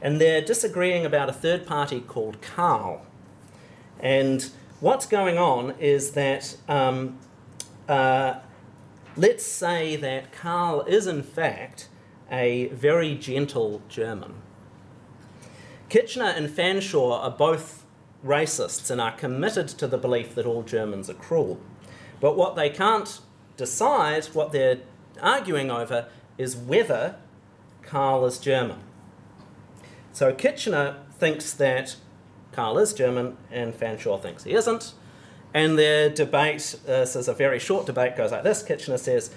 [0.00, 3.04] and they're disagreeing about a third party called Karl.
[3.98, 7.18] And what's going on is that um,
[7.88, 8.34] uh,
[9.16, 11.88] let's say that Karl is in fact
[12.30, 14.34] a very gentle German.
[15.88, 17.84] Kitchener and Fanshawe are both
[18.24, 21.60] racists and are committed to the belief that all Germans are cruel.
[22.20, 23.20] But what they can't
[23.56, 24.80] decide, what they're
[25.22, 26.08] arguing over,
[26.38, 27.16] is whether
[27.82, 28.78] Karl is German.
[30.12, 31.96] So Kitchener thinks that
[32.52, 34.94] Karl is German and Fanshawe thinks he isn't.
[35.54, 39.30] And their debate, uh, this is a very short debate, goes like this Kitchener says,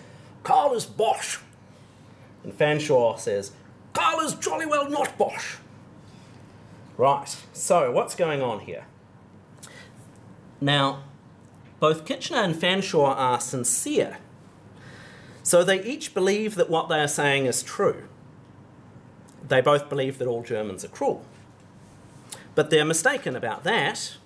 [0.44, 1.38] Karl is Bosch.
[2.44, 3.52] And Fanshawe says,
[3.94, 5.58] Karl is jolly well not Bosch.
[6.98, 8.86] Right, so what's going on here?
[10.60, 11.04] Now,
[11.80, 14.18] both Kitchener and Fanshawe are sincere.
[15.50, 18.04] So they each believe that what they are saying is true
[19.48, 21.26] they both believe that all Germans are cruel.
[22.54, 24.18] But they're mistaken about that.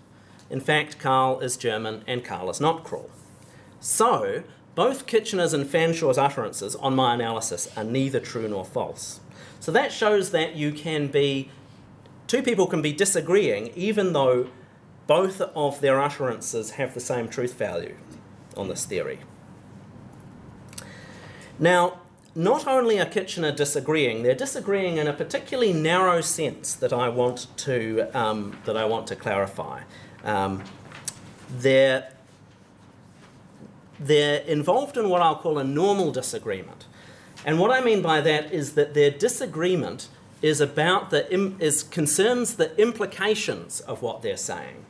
[0.50, 3.10] In fact, Karl is German and Karl is not cruel.
[3.80, 4.44] So,
[4.76, 9.22] both Kitchener's and Fanshawe's utterances on my analysis are neither true nor false.
[9.62, 11.50] So that shows that you can be,
[12.28, 14.50] two people can be disagreeing even though
[15.08, 17.96] both of their utterances have the same truth value
[18.58, 19.20] on this theory.
[21.63, 22.02] Now,
[22.36, 27.47] not only are Kitchener disagreeing, they're disagreeing in a particularly narrow sense that I want
[27.60, 29.84] to, um, that I want to clarify.
[30.26, 30.62] Um,
[31.49, 32.12] they're,
[33.97, 36.86] they're involved in what I'll call a normal disagreement.
[37.45, 40.10] And what I mean by that is that their disagreement
[40.41, 44.84] is about the is concerns the implications of what they're saying.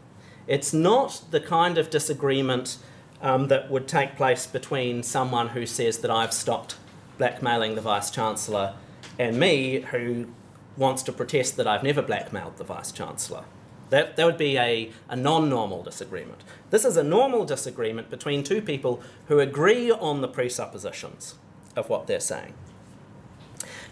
[0.47, 2.79] It's not the kind of disagreement
[3.23, 6.75] um, that would take place between someone who says that I've stopped
[7.17, 8.75] blackmailing the Vice Chancellor
[9.17, 10.27] and me who
[10.75, 13.45] wants to protest that I've never blackmailed the Vice Chancellor.
[13.89, 16.43] That, that would be a, a non normal disagreement.
[16.69, 21.35] This is a normal disagreement between two people who agree on the presuppositions
[21.75, 22.53] of what they're saying.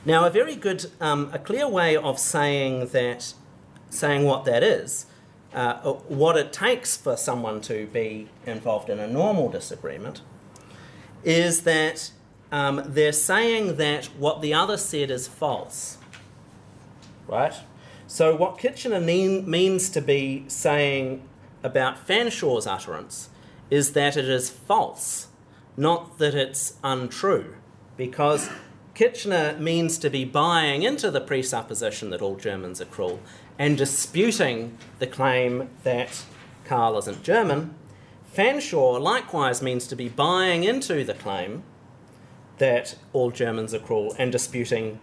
[0.04, 3.34] Now, a very good, um, a clear way of saying that,
[3.92, 5.06] saying what that is,
[5.54, 10.22] uh, what it takes for someone to be involved in a normal disagreement,
[11.24, 12.12] is that
[12.52, 15.98] um, they're saying that what the other said is false.
[17.28, 17.54] Right?
[18.08, 21.24] So, what Kitchener mean, means to be saying
[21.64, 23.30] about Fanshawe's utterance
[23.70, 25.28] is that it is false,
[25.78, 27.56] not that it's untrue.
[27.96, 28.50] Because
[28.94, 33.22] Kitchener means to be buying into the presupposition that all Germans are cruel
[33.62, 36.24] and disputing the claim that
[36.66, 37.76] Karl isn't German.
[38.36, 41.62] Fanshawe likewise means to be buying into the claim
[42.58, 45.00] that all Germans are cruel and disputing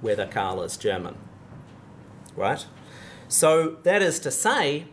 [0.00, 1.16] whether Karl is German.
[2.36, 2.64] Right?
[3.26, 4.86] So that is to say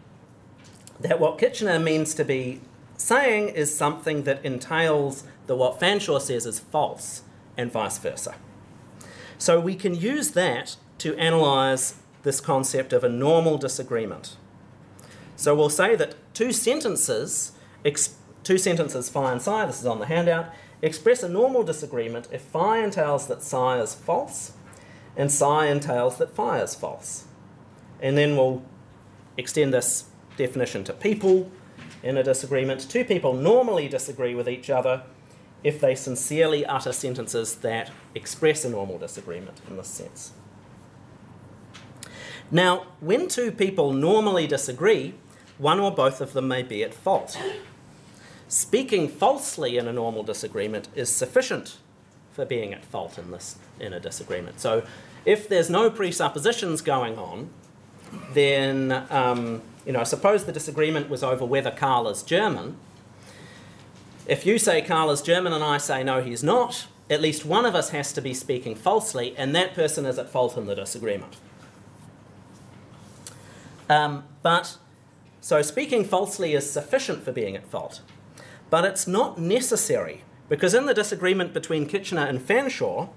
[0.99, 2.61] that what Kitchener means to be
[2.97, 7.21] saying is something that entails that what Fanshawe says is false
[7.55, 8.33] and vice versa.
[9.37, 14.37] So we can use that to analyse this concept of a normal disagreement.
[15.35, 17.51] So we'll say that two sentences,
[18.43, 22.41] two sentences phi and psi, this is on the handout, express a normal disagreement if
[22.41, 24.53] phi entails that psi is false
[25.15, 27.25] and psi entails that phi is false.
[28.01, 28.63] And then we'll
[29.37, 30.05] extend this
[30.37, 31.51] definition to people
[32.01, 32.89] in a disagreement.
[32.89, 35.03] Two people normally disagree with each other
[35.63, 40.33] if they sincerely utter sentences that express a normal disagreement in this sense.
[42.51, 45.13] Now, when two people normally disagree,
[45.57, 47.37] one or both of them may be at fault.
[48.47, 51.77] Speaking falsely in a normal disagreement is sufficient
[52.31, 54.59] for being at fault in this in a disagreement.
[54.59, 54.85] So,
[55.25, 57.49] if there's no presuppositions going on,
[58.33, 62.77] then um, you know, suppose the disagreement was over whether Karl is German.
[64.25, 67.65] If you say Karl is German and I say no, he's not, at least one
[67.65, 70.75] of us has to be speaking falsely, and that person is at fault in the
[70.75, 71.35] disagreement.
[73.89, 74.77] Um, but
[75.41, 78.01] so speaking falsely is sufficient for being at fault.
[78.69, 83.09] But it's not necessary, because in the disagreement between Kitchener and Fanshawe,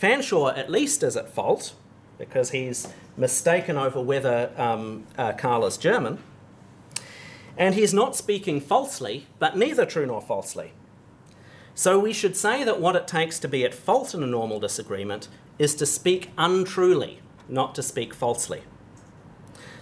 [0.00, 1.74] Fanshawe at least is at fault,
[2.18, 5.32] because he's mistaken over whether um, uh,
[5.66, 6.18] is German.
[7.56, 10.72] And he's not speaking falsely, but neither true nor falsely.
[11.74, 14.60] So we should say that what it takes to be at fault in a normal
[14.60, 18.62] disagreement is to speak untruly, not to speak falsely.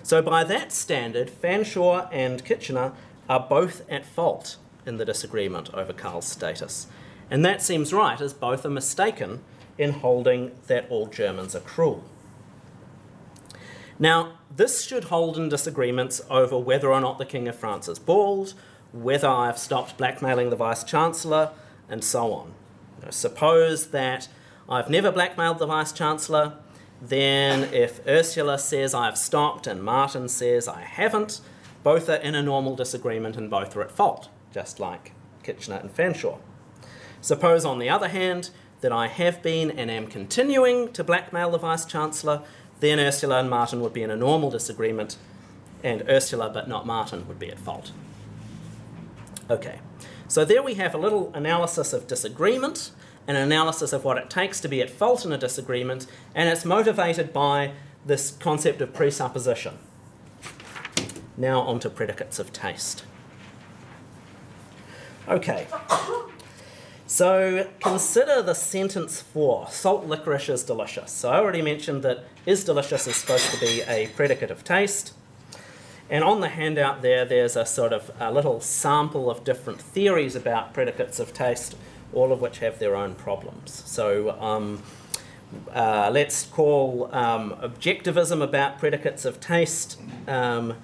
[0.03, 2.93] So by that standard, Fanshawe and Kitchener
[3.29, 6.89] are both at fault in the disagreement over Karl's status.
[7.31, 9.41] And that seems right, as both are mistaken
[9.79, 12.05] in holding that all Germans are cruel.
[13.99, 17.99] Now, this should hold in disagreements over whether or not the King of France is
[17.99, 18.55] bald,
[18.93, 21.53] whether I've stopped blackmailing the Vice Chancellor,
[21.89, 22.53] and so on.
[23.11, 24.29] Suppose that
[24.69, 26.55] I've never blackmailed the Vice Chancellor,
[27.03, 31.41] then if Ursula says I've stopped and Martin says I haven't,
[31.83, 35.13] both are in a normal disagreement and both are at fault just like
[35.43, 36.39] Kitchener and Fanshawe.
[37.21, 41.59] Suppose, on the other hand, that I have been and am continuing to blackmail the
[41.59, 42.43] Vice Chancellor,
[42.81, 45.17] then Ursula and Martin would be in a normal disagreement,
[45.83, 47.93] and Ursula but not Martin would be at fault.
[49.49, 49.81] Okay,
[50.29, 52.91] so there we have a little analysis of disagreement,
[53.27, 56.65] an analysis of what it takes to be at fault in a disagreement, and it's
[56.65, 57.73] motivated by
[58.05, 59.79] this concept of presupposition.
[61.37, 63.05] Now, on to predicates of taste.
[65.29, 65.67] Okay.
[67.07, 71.13] So consider the sentence four salt licorice is delicious.
[71.13, 75.13] So I already mentioned that is delicious is supposed to be a predicate of taste.
[76.11, 80.35] And on the handout there, there's a sort of a little sample of different theories
[80.35, 81.77] about predicates of taste,
[82.13, 83.83] all of which have their own problems.
[83.87, 84.83] So um,
[85.75, 90.77] uh, let's call um, objectivism about predicates of taste um,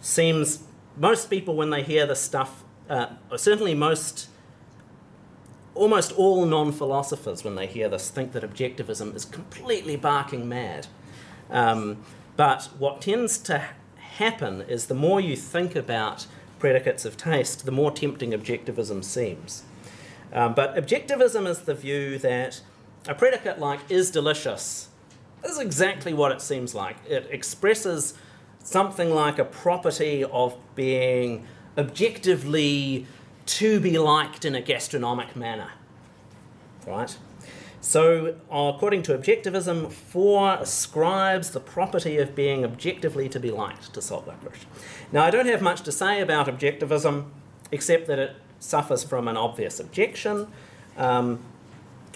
[0.00, 0.62] seems
[0.96, 3.06] most people when they hear this stuff, uh,
[3.36, 4.28] certainly most
[5.74, 10.88] almost all non philosophers, when they hear this, think that objectivism is completely barking mad.
[11.50, 12.04] Um,
[12.36, 13.64] but what tends to
[13.96, 16.26] happen is the more you think about
[16.58, 19.62] predicates of taste, the more tempting objectivism seems.
[20.32, 22.60] Um, but objectivism is the view that
[23.06, 24.88] a predicate like is delicious
[25.44, 26.96] is exactly what it seems like.
[27.08, 28.14] It expresses
[28.62, 33.06] something like a property of being objectively
[33.46, 35.70] to be liked in a gastronomic manner.
[36.86, 37.16] Right?
[37.80, 44.02] So, according to objectivism, four ascribes the property of being objectively to be liked to
[44.02, 44.66] salt licorice.
[45.12, 47.26] Now, I don't have much to say about objectivism,
[47.70, 50.48] except that it suffers from an obvious objection,
[50.96, 51.40] um,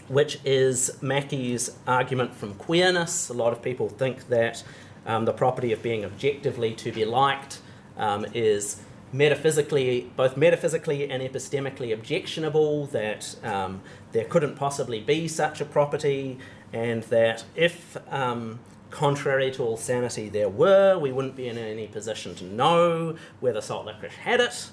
[0.09, 3.29] which is Mackie's argument from queerness.
[3.29, 4.65] A lot of people think that
[5.07, 7.61] um, the property of being objectively to be liked
[7.97, 8.83] um, is
[9.13, 13.83] metaphysically, both metaphysically and epistemically objectionable, that um,
[14.13, 16.39] there couldn't possibly be such a property,
[16.73, 18.59] and that if, um,
[18.91, 23.61] contrary to all sanity, there were, we wouldn't be in any position to know whether
[23.61, 24.71] salt licorice had it,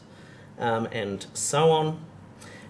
[0.60, 2.06] um, and so on.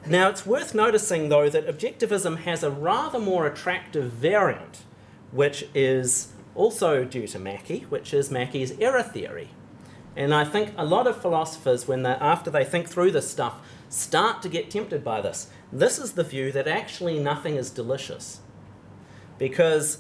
[0.06, 4.84] Now, it's worth noticing, though, that objectivism has a rather more attractive variant,
[5.32, 9.50] which is also due to Mackie, which is Mackie's error theory.
[10.16, 13.62] And I think a lot of philosophers, when they, after they think through this stuff,
[13.90, 15.50] start to get tempted by this.
[15.72, 18.40] This is the view that actually nothing is delicious.
[19.38, 20.00] Because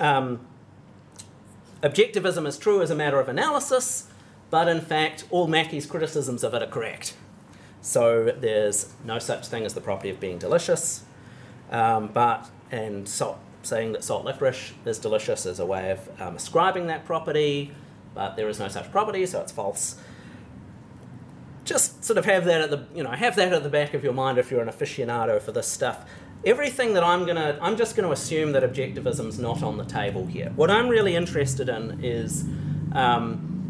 [0.00, 0.40] um,
[1.82, 4.08] objectivism is true as a matter of analysis,
[4.50, 7.16] but in fact, all Mackie's criticisms of it are correct.
[7.82, 11.02] So there's no such thing as the property of being delicious,
[11.70, 16.36] um, but and salt, saying that salt licorice is delicious is a way of um,
[16.36, 17.72] ascribing that property
[18.14, 19.96] but there is no such property, so it's false.
[21.64, 24.02] Just sort of have that at the you know have that at the back of
[24.02, 26.04] your mind if you're an aficionado for this stuff.
[26.44, 30.52] Everything that I'm gonna I'm just gonna assume that objectivism's not on the table here.
[30.56, 32.44] What I'm really interested in is
[32.92, 33.68] um,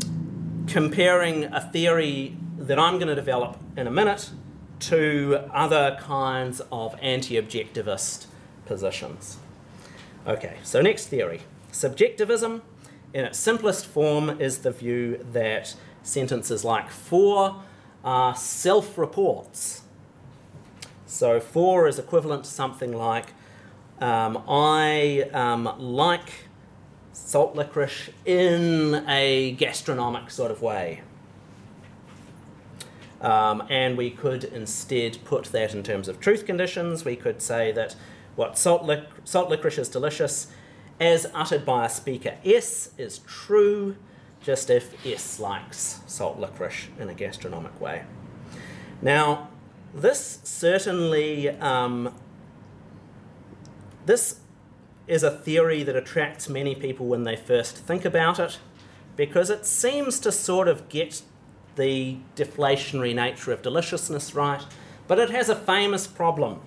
[0.67, 4.31] comparing a theory that I'm going to develop in a minute
[4.81, 8.27] to other kinds of anti-objectivist
[8.67, 9.39] positions.
[10.27, 11.43] Okay, so next theory.
[11.71, 12.63] Subjectivism
[13.13, 17.63] in its simplest form is the view that sentences like for
[18.05, 19.83] are self reports.
[21.07, 23.27] So for is equivalent to something like
[24.01, 26.49] um, I um, like
[27.13, 31.03] salt licorice in a gastronomic sort of way.
[33.23, 37.05] Um, and we could instead put that in terms of truth conditions.
[37.05, 37.95] We could say that
[38.35, 40.49] what salt, lic- salt licorice is delicious
[40.99, 43.97] as uttered by a speaker S is true,
[44.43, 48.03] just if S likes salt licorice in a gastronomic way.
[49.01, 49.49] Now,
[49.95, 52.15] this certainly, um,
[54.05, 54.41] this
[55.07, 58.59] is a theory that attracts many people when they first think about it,
[59.15, 61.23] because it seems to sort of get
[61.77, 64.63] the deflationary nature of deliciousness right,
[65.09, 66.61] but it has a famous problem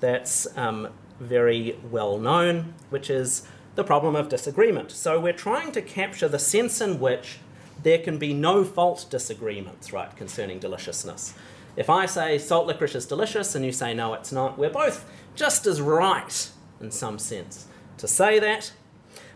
[0.00, 0.88] that's um,
[1.18, 4.90] very well known, which is the problem of disagreement.
[4.90, 7.38] So we're trying to capture the sense in which
[7.82, 11.34] there can be no fault disagreements, right, concerning deliciousness.
[11.76, 15.10] If I say salt licorice is delicious and you say no, it's not, we're both
[15.34, 16.50] just as right
[16.80, 17.66] in some sense
[17.98, 18.72] to say that.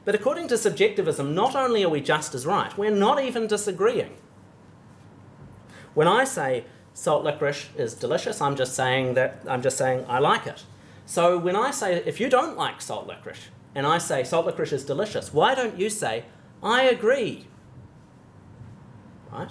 [0.04, 4.16] But according to subjectivism, not only are we just as right, we're not even disagreeing.
[5.94, 10.18] When I say salt licorice is delicious, I'm just saying that I'm just saying I
[10.18, 10.64] like it.
[11.06, 14.72] So when I say if you don't like salt licorice, and I say salt licorice
[14.72, 16.24] is delicious, why don't you say,
[16.62, 17.46] I agree?
[19.32, 19.50] Right?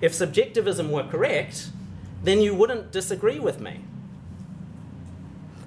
[0.00, 1.70] If subjectivism were correct,
[2.22, 3.84] then you wouldn't disagree with me.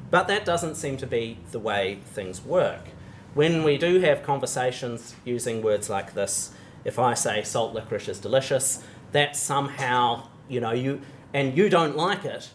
[0.10, 2.88] But that doesn't seem to be the way things work.
[3.34, 6.52] When we do have conversations using words like this,
[6.86, 8.82] if I say salt licorice is delicious,
[9.16, 11.00] that somehow, you know, you
[11.34, 12.50] and you don't like it,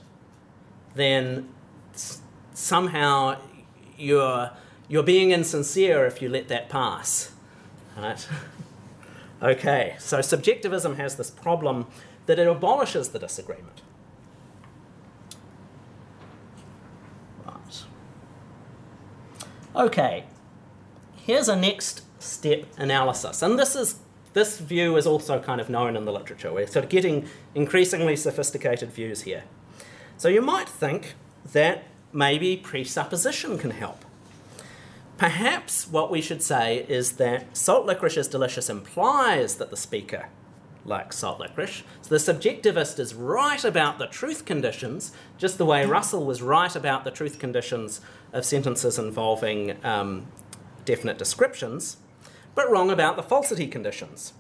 [0.95, 1.49] then
[2.53, 3.39] somehow
[3.97, 4.51] you're
[4.87, 7.33] you're being insincere if you let that pass.
[7.97, 8.29] Right?
[9.43, 11.87] okay, so subjectivism has this problem
[12.27, 13.81] that it abolishes the disagreement.
[17.47, 17.85] Right.
[19.75, 20.25] Okay,
[21.17, 24.01] here's a next step analysis, and this is
[24.33, 26.53] this view is also kind of known in the literature.
[26.53, 29.45] We're sort of getting increasingly sophisticated views here.
[30.17, 31.15] So you might think
[31.53, 34.05] that maybe presupposition can help.
[35.19, 40.29] Perhaps what we should say is that salt licorice is delicious implies that the speaker
[40.85, 41.83] likes salt licorice.
[42.01, 46.75] So the subjectivist is right about the truth conditions, just the way Russell was right
[46.75, 48.01] about the truth conditions
[48.33, 50.27] of sentences involving um,
[50.85, 51.99] definite descriptions,
[52.61, 54.35] but wrong about the falsity conditions.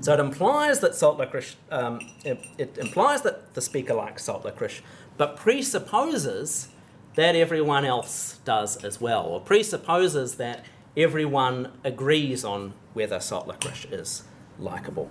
[0.00, 4.44] So it implies that salt licorice, um, it, it implies that the speaker likes salt
[4.44, 4.82] licorice,
[5.16, 6.68] but presupposes
[7.16, 10.64] that everyone else does as well, or presupposes that
[10.96, 14.22] everyone agrees on whether salt licorice is
[14.60, 15.10] likable.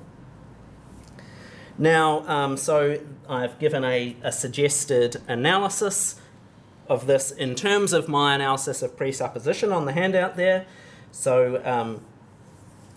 [1.77, 6.21] Now, um, so I've given a, a, suggested analysis
[6.87, 10.67] of this in terms of my analysis of presupposition on the handout there.
[11.11, 12.01] So, um,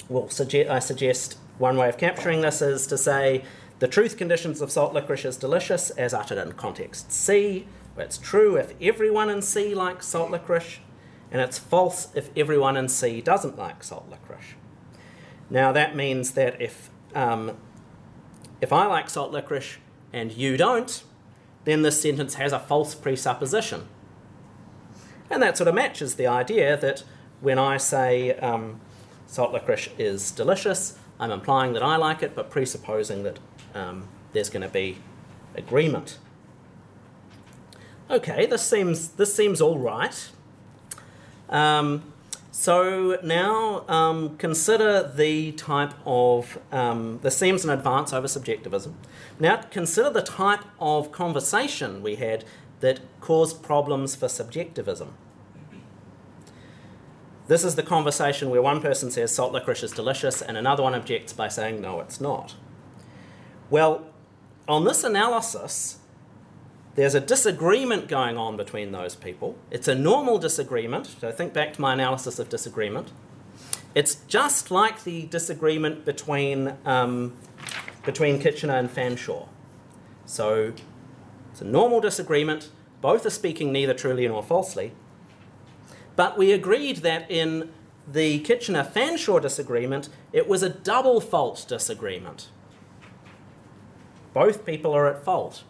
[0.09, 3.45] we'll suggest, I suggest one way of capturing this is to say
[3.79, 7.67] the truth conditions of salt licorice is delicious as uttered in context C.
[7.97, 10.79] It's true if everyone in C likes salt licorice,
[11.31, 14.55] and it's false if everyone in C doesn't like salt licorice.
[15.51, 17.57] Now that means that if um,
[18.61, 19.77] if I like salt licorice
[20.12, 21.03] and you don't,
[21.65, 23.89] then this sentence has a false presupposition.
[25.31, 27.05] And that sort of matches the idea that
[27.41, 28.80] when I say um,
[29.26, 33.39] salt licorice is delicious, I'm implying that I like it, but presupposing that
[33.74, 34.99] um, there's going to be
[35.55, 36.18] agreement.
[38.11, 40.30] Okay, this seems this seems all right.
[41.49, 42.12] Um,
[42.51, 48.97] so now um, consider the type of, um, this seems an advance over subjectivism.
[49.41, 52.45] Now consider the type of conversation we had
[52.78, 55.14] that caused problems for subjectivism.
[57.47, 60.95] This is the conversation where one person says salt licorice is delicious and another one
[60.95, 62.55] objects by saying no, it's not.
[63.68, 64.07] Well,
[64.66, 65.99] on this analysis,
[66.95, 69.59] there's a disagreement going on between those people.
[69.70, 71.07] It's a normal disagreement.
[71.20, 73.12] So think back to my analysis of disagreement.
[73.95, 77.34] It's just like the disagreement between, um,
[78.05, 79.49] between Kitchener and Fanshawe.
[80.24, 80.72] So
[81.53, 82.70] it's a normal disagreement.
[83.01, 84.92] Both are speaking neither truly nor falsely.
[86.17, 87.73] But we agreed that in
[88.07, 92.49] the Kitchener Fanshawe disagreement, it was a double fault disagreement.
[94.33, 95.65] Both people are at fault.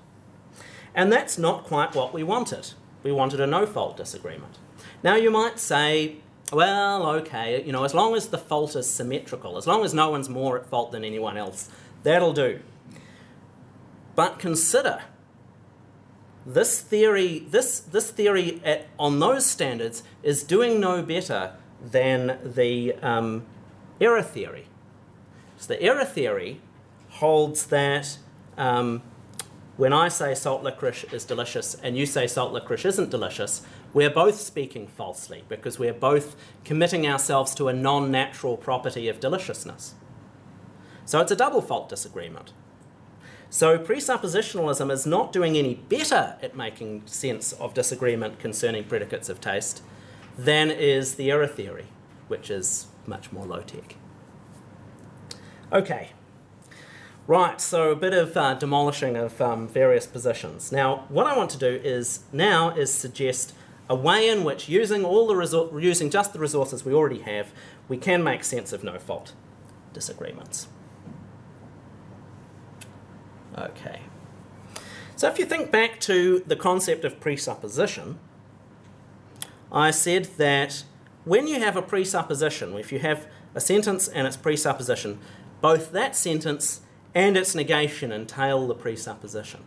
[0.94, 2.72] And that's not quite what we wanted.
[3.02, 4.58] We wanted a no fault disagreement.
[5.02, 6.16] Now you might say,
[6.52, 10.10] well, okay, you know, as long as the fault is symmetrical, as long as no
[10.10, 11.68] one's more at fault than anyone else,
[12.02, 12.60] that'll do.
[14.14, 15.02] But consider
[16.46, 22.94] this theory, this, this theory at, on those standards is doing no better than the
[23.02, 23.44] um,
[24.00, 24.66] error theory.
[25.56, 26.60] So the error theory
[27.08, 28.18] holds that
[28.58, 29.02] um,
[29.76, 34.10] when I say salt licorice is delicious and you say salt licorice isn't delicious, we're
[34.10, 39.94] both speaking falsely because we're both committing ourselves to a non natural property of deliciousness.
[41.06, 42.52] So it's a double fault disagreement.
[43.54, 49.40] So presuppositionalism is not doing any better at making sense of disagreement concerning predicates of
[49.40, 49.80] taste
[50.36, 51.86] than is the error theory,
[52.26, 53.94] which is much more low tech.
[55.72, 56.08] Okay,
[57.28, 60.72] Right, so a bit of uh, demolishing of um, various positions.
[60.72, 63.54] Now, what I want to do is now is suggest
[63.88, 67.52] a way in which using all the resor- using just the resources we already have,
[67.88, 69.32] we can make sense of no fault
[69.92, 70.66] disagreements.
[73.56, 74.00] Okay.
[75.16, 78.18] So if you think back to the concept of presupposition,
[79.70, 80.84] I said that
[81.24, 85.18] when you have a presupposition, if you have a sentence and its presupposition,
[85.60, 86.80] both that sentence
[87.14, 89.62] and its negation entail the presupposition.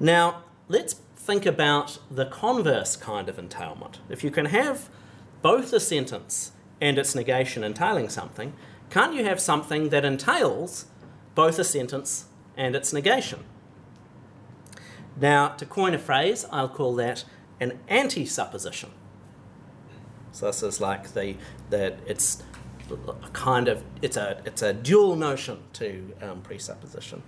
[0.00, 4.00] Now, let's think about the converse kind of entailment.
[4.08, 4.88] If you can have
[5.40, 8.54] both a sentence and its negation entailing something,
[8.90, 10.86] can't you have something that entails
[11.34, 12.26] both a sentence
[12.56, 13.40] and its negation?
[15.20, 17.24] Now, to coin a phrase, I'll call that
[17.60, 18.90] an anti supposition.
[20.32, 21.36] So this is like the
[21.70, 22.42] that it's
[22.90, 27.22] a kind of it's a it's a dual notion to um, presupposition.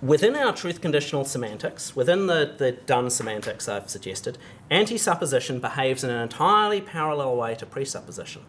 [0.00, 4.38] Within our truth conditional semantics, within the, the Dunn semantics I've suggested,
[4.70, 8.42] anti supposition behaves in an entirely parallel way to presupposition.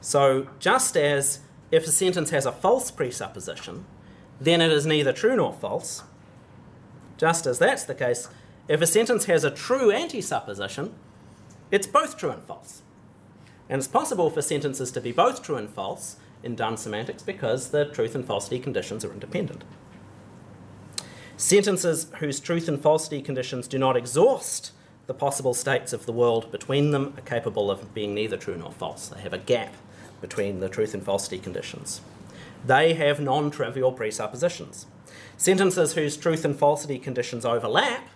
[0.00, 1.40] So, just as
[1.72, 3.86] if a sentence has a false presupposition,
[4.40, 6.02] then it is neither true nor false,
[7.16, 8.28] just as that's the case,
[8.68, 10.94] if a sentence has a true anti supposition,
[11.70, 12.82] it's both true and false.
[13.68, 17.70] And it's possible for sentences to be both true and false in Dunn semantics because
[17.70, 19.64] the truth and falsity conditions are independent.
[21.36, 24.72] Sentences whose truth and falsity conditions do not exhaust
[25.06, 28.72] the possible states of the world between them are capable of being neither true nor
[28.72, 29.08] false.
[29.08, 29.74] They have a gap
[30.22, 32.00] between the truth and falsity conditions.
[32.64, 34.86] They have non trivial presuppositions.
[35.36, 38.08] Sentences whose truth and falsity conditions overlap,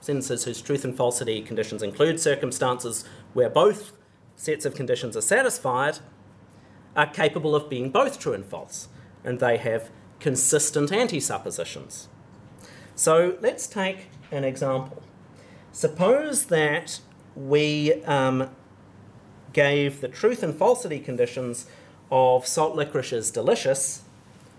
[0.00, 3.92] sentences whose truth and falsity conditions include circumstances where both
[4.36, 5.98] sets of conditions are satisfied,
[6.96, 8.88] are capable of being both true and false,
[9.24, 9.90] and they have
[10.20, 12.08] consistent anti suppositions.
[12.94, 15.02] So let's take an example.
[15.70, 17.00] Suppose that
[17.36, 18.50] we um,
[19.52, 21.66] gave the truth and falsity conditions
[22.10, 24.02] of salt licorice is delicious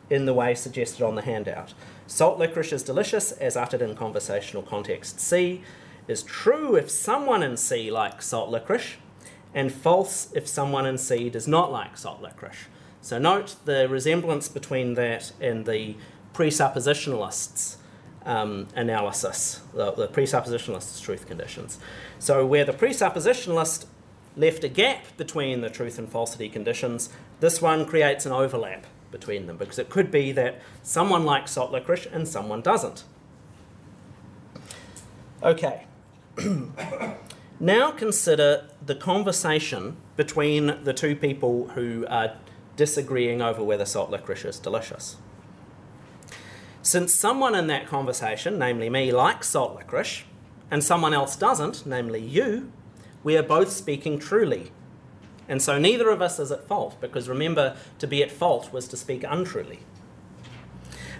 [0.09, 1.73] in the way suggested on the handout.
[2.07, 5.61] Salt licorice is delicious, as uttered in conversational context C,
[6.07, 8.97] is true if someone in C likes salt licorice,
[9.53, 12.67] and false if someone in C does not like salt licorice.
[13.01, 15.95] So note the resemblance between that and the
[16.33, 17.77] presuppositionalists'
[18.25, 21.79] um, analysis, the, the presuppositionalist's truth conditions.
[22.19, 23.85] So where the presuppositionalist
[24.39, 27.09] left a gap between the truth and falsity conditions,
[27.41, 31.71] this one creates an overlap between them because it could be that someone likes salt
[31.71, 33.03] licorice and someone doesn't.
[35.43, 35.85] Okay.
[37.59, 42.37] now consider the conversation between the two people who are
[42.77, 45.17] disagreeing over whether salt licorice is delicious.
[46.81, 50.23] Since someone in that conversation, namely me, likes salt licorice,
[50.71, 52.71] and someone else doesn't, namely you,
[53.23, 54.71] we are both speaking truly.
[55.47, 58.87] And so neither of us is at fault, because remember, to be at fault was
[58.89, 59.79] to speak untruly.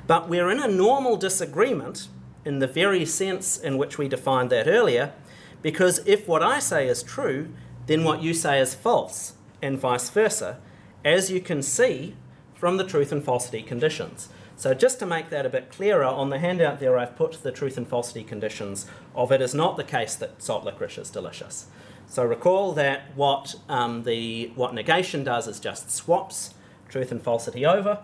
[0.06, 2.08] But we're in a normal disagreement
[2.46, 5.14] in the very sense in which we defined that earlier,
[5.62, 7.50] because if what I say is true,
[7.88, 10.60] then what you say is false, and vice versa,
[11.04, 12.16] as you can see
[12.54, 14.30] from the truth and falsity conditions.
[14.56, 17.52] So, just to make that a bit clearer, on the handout there I've put the
[17.52, 18.86] truth and falsity conditions
[19.16, 21.68] of it is not the case that salt licorice is delicious.
[22.10, 26.56] So, recall that what, um, the, what negation does is just swaps
[26.90, 28.00] truth and falsity over.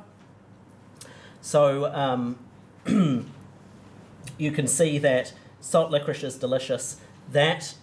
[1.42, 2.38] So, um,
[4.38, 6.98] you can see that salt licorice is delicious.
[7.32, 7.74] That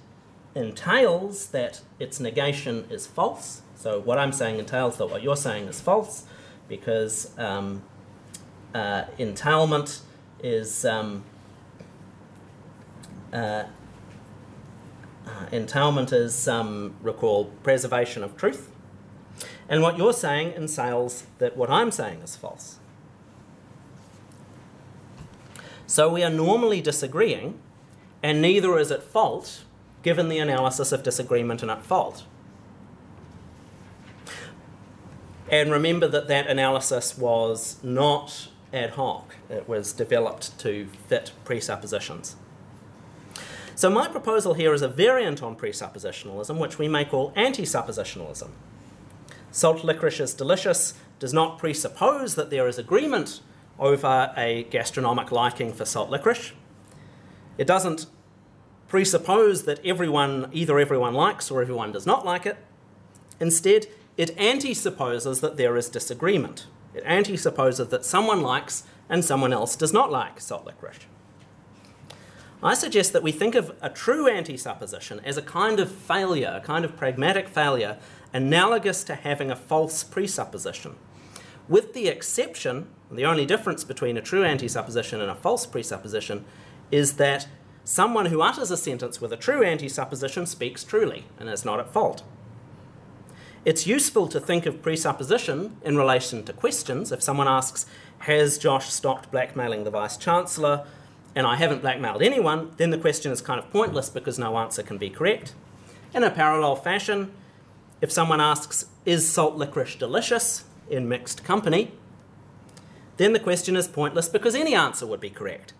[0.54, 3.62] entails that its negation is false.
[3.74, 6.24] So what I'm saying entails that what you're saying is false,
[6.68, 7.82] because um,
[8.74, 10.02] uh, entailment
[10.40, 11.24] is um,
[13.32, 13.64] uh,
[15.26, 18.70] uh, entailment is um, recall preservation of truth,
[19.68, 22.78] and what you're saying entails that what I'm saying is false.
[25.86, 27.58] So we are normally disagreeing,
[28.22, 29.64] and neither is at fault,
[30.02, 32.24] given the analysis of disagreement and at fault.
[35.50, 42.36] And remember that that analysis was not ad hoc, it was developed to fit presuppositions.
[43.74, 48.50] So, my proposal here is a variant on presuppositionalism, which we may call anti suppositionalism.
[49.50, 53.40] Salt licorice is delicious does not presuppose that there is agreement
[53.78, 56.52] over a gastronomic liking for salt licorice.
[57.58, 58.06] It doesn't
[58.88, 62.56] presuppose that everyone, either everyone likes or everyone does not like it.
[63.40, 66.66] Instead, it anti-supposes that there is disagreement.
[66.94, 71.06] It anti-supposes that someone likes and someone else does not like salt licorice.
[72.64, 76.64] I suggest that we think of a true anti-supposition as a kind of failure, a
[76.64, 77.98] kind of pragmatic failure,
[78.32, 80.94] analogous to having a false presupposition.
[81.68, 86.44] With the exception, the only difference between a true anti-supposition and a false presupposition
[86.92, 87.48] is that
[87.82, 91.92] someone who utters a sentence with a true anti-supposition speaks truly and is not at
[91.92, 92.22] fault.
[93.64, 97.10] It's useful to think of presupposition in relation to questions.
[97.10, 97.86] If someone asks,
[98.18, 100.86] Has Josh stopped blackmailing the Vice Chancellor?
[101.34, 104.82] And I haven't blackmailed anyone, then the question is kind of pointless because no answer
[104.82, 105.54] can be correct.
[106.14, 107.32] In a parallel fashion,
[108.00, 111.92] if someone asks, Is salt licorice delicious in mixed company?
[113.18, 115.74] then the question is pointless because any answer would be correct.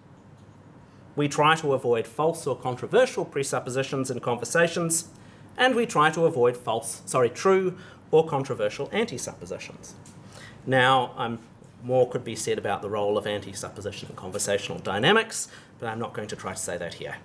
[1.16, 5.08] We try to avoid false or controversial presuppositions in conversations
[5.56, 7.76] and we try to avoid false, sorry, true
[8.10, 9.94] or controversial anti-suppositions.
[10.66, 11.40] Now, um,
[11.82, 16.12] more could be said about the role of anti-supposition in conversational dynamics, but I'm not
[16.14, 17.16] going to try to say that here.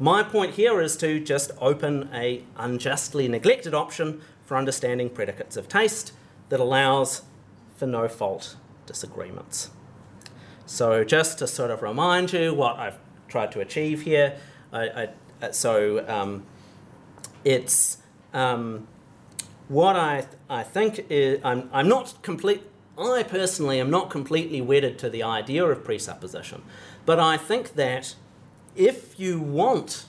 [0.00, 5.68] My point here is to just open a unjustly neglected option for understanding predicates of
[5.68, 6.12] taste
[6.48, 7.22] that allows
[7.76, 8.56] for no fault
[8.86, 9.70] disagreements.
[10.66, 14.38] So just to sort of remind you what I've tried to achieve here,
[14.72, 15.08] I,
[15.42, 16.46] I, so um,
[17.44, 17.98] it's
[18.32, 18.86] um,
[19.68, 22.62] what I, I think is, I'm, I'm not complete,
[22.98, 26.62] I personally am not completely wedded to the idea of presupposition,
[27.06, 28.16] but I think that
[28.74, 30.06] if you want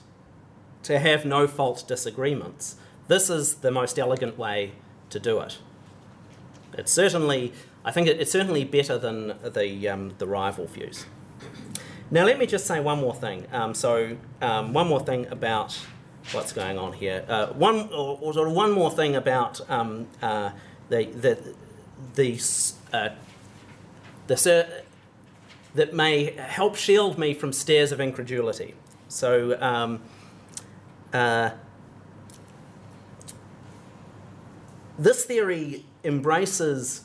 [0.82, 2.76] to have no fault disagreements,
[3.08, 4.72] this is the most elegant way
[5.10, 5.58] to do it.
[6.74, 7.52] It's certainly,
[7.84, 11.06] I think it, it's certainly better than the, um, the rival views.
[12.10, 13.46] Now, let me just say one more thing.
[13.52, 15.78] Um, so, um, one more thing about
[16.32, 17.24] what's going on here.
[17.28, 20.50] Uh, one, or, or, one more thing about um, uh,
[20.88, 21.54] the, the,
[22.14, 22.38] the,
[22.92, 23.10] uh,
[25.74, 28.74] that may help shield me from stares of incredulity.
[29.08, 30.02] So, um,
[31.12, 31.50] uh,
[34.98, 37.02] this theory embraces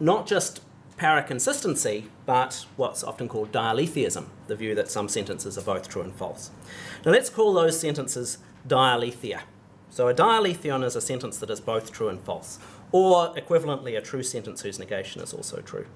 [0.00, 0.60] not just
[0.96, 6.14] paraconsistency, but what's often called dialetheism, the view that some sentences are both true and
[6.14, 6.50] false.
[7.04, 9.42] Now let's call those sentences dialethia.
[9.90, 12.58] So a dialetheon is a sentence that is both true and false,
[12.92, 15.86] or equivalently a true sentence whose negation is also true.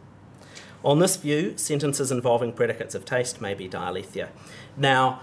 [0.85, 4.29] On this view, sentences involving predicates of taste may be dialethia.
[4.77, 5.23] Now,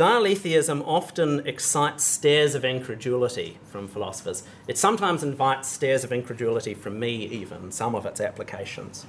[0.00, 4.44] Dialetheism often excites stares of incredulity from philosophers.
[4.66, 9.04] It sometimes invites stares of incredulity from me, even, some of its applications.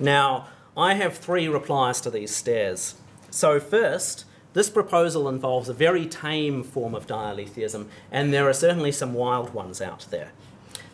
[0.00, 0.48] Now,
[0.78, 2.94] I have three replies to these stares.
[3.28, 8.92] So, first, this proposal involves a very tame form of dialetheism, and there are certainly
[8.92, 10.32] some wild ones out there.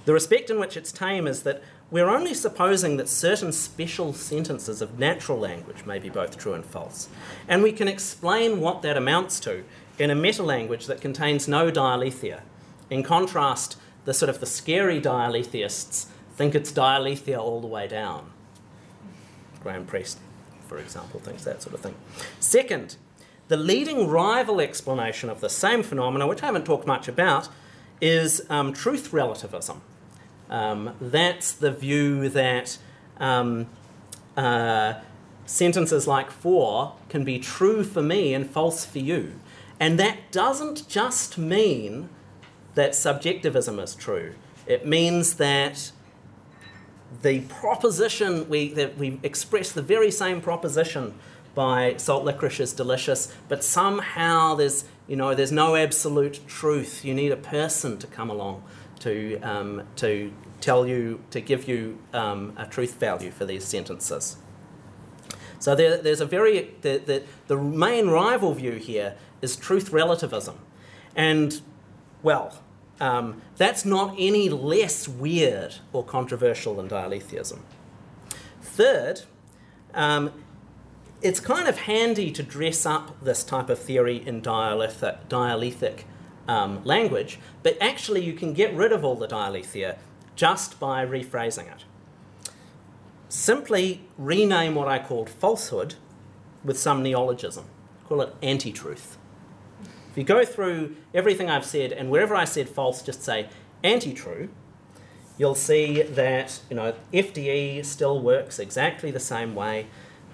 [0.04, 4.80] The respect in which it's tame is that we're only supposing that certain special sentences
[4.80, 7.08] of natural language may be both true and false.
[7.48, 9.64] And we can explain what that amounts to
[9.98, 12.40] in a meta language that contains no dialethia.
[12.88, 18.30] In contrast, the sort of the scary dialetheists think it's dialethia all the way down.
[19.62, 20.18] Graham Priest,
[20.66, 21.94] for example, thinks that sort of thing.
[22.38, 22.96] Second,
[23.48, 27.48] the leading rival explanation of the same phenomena, which I haven't talked much about,
[28.00, 29.82] is um, truth relativism.
[30.50, 32.76] Um, that's the view that
[33.18, 33.68] um,
[34.36, 34.94] uh,
[35.46, 39.34] sentences like for can be true for me and false for you.
[39.78, 42.10] And that doesn't just mean
[42.74, 44.34] that subjectivism is true,
[44.66, 45.92] it means that
[47.22, 51.14] the proposition we, that we express the very same proposition
[51.54, 57.04] by salt licorice is delicious, but somehow there's you know there's no absolute truth.
[57.04, 58.62] You need a person to come along
[59.00, 64.36] to, um, to tell you, to give you um, a truth value for these sentences.
[65.58, 70.58] So there, there's a very, the, the, the main rival view here is truth relativism.
[71.14, 71.60] And,
[72.22, 72.62] well,
[73.00, 77.62] um, that's not any less weird or controversial than dialetheism.
[78.62, 79.22] Third,
[79.94, 80.32] um,
[81.22, 86.04] it's kind of handy to dress up this type of theory in dialethic, dialethic
[86.48, 89.98] um, language, but actually you can get rid of all the dialethia
[90.36, 91.84] just by rephrasing it.
[93.28, 95.94] Simply rename what I called falsehood
[96.64, 97.66] with some neologism.
[98.08, 99.18] Call it anti truth.
[100.10, 103.48] If you go through everything I've said, and wherever I said false, just say
[103.84, 104.48] anti true,
[105.38, 109.86] you'll see that you know FDE still works exactly the same way.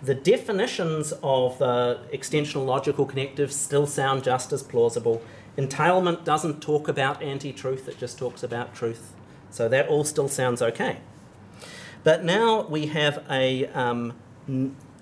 [0.03, 5.23] The definitions of the extensional logical connectives still sound just as plausible,
[5.57, 9.13] Entailment doesn't talk about anti truth, it just talks about truth.
[9.51, 10.99] So that all still sounds okay.
[12.05, 14.13] But now we have a, um,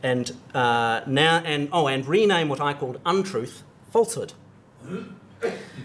[0.03, 4.33] and uh, now, and oh, and rename what I called untruth falsehood.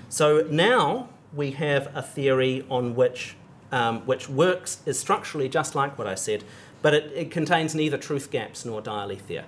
[0.08, 3.36] So now we have a theory on which,
[3.72, 6.44] um, which works, is structurally just like what I said,
[6.82, 9.44] but it, it contains neither truth gaps nor dialethia.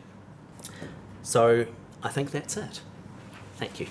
[1.24, 1.68] So
[2.04, 2.82] I think that's it.
[3.58, 3.88] Thank you.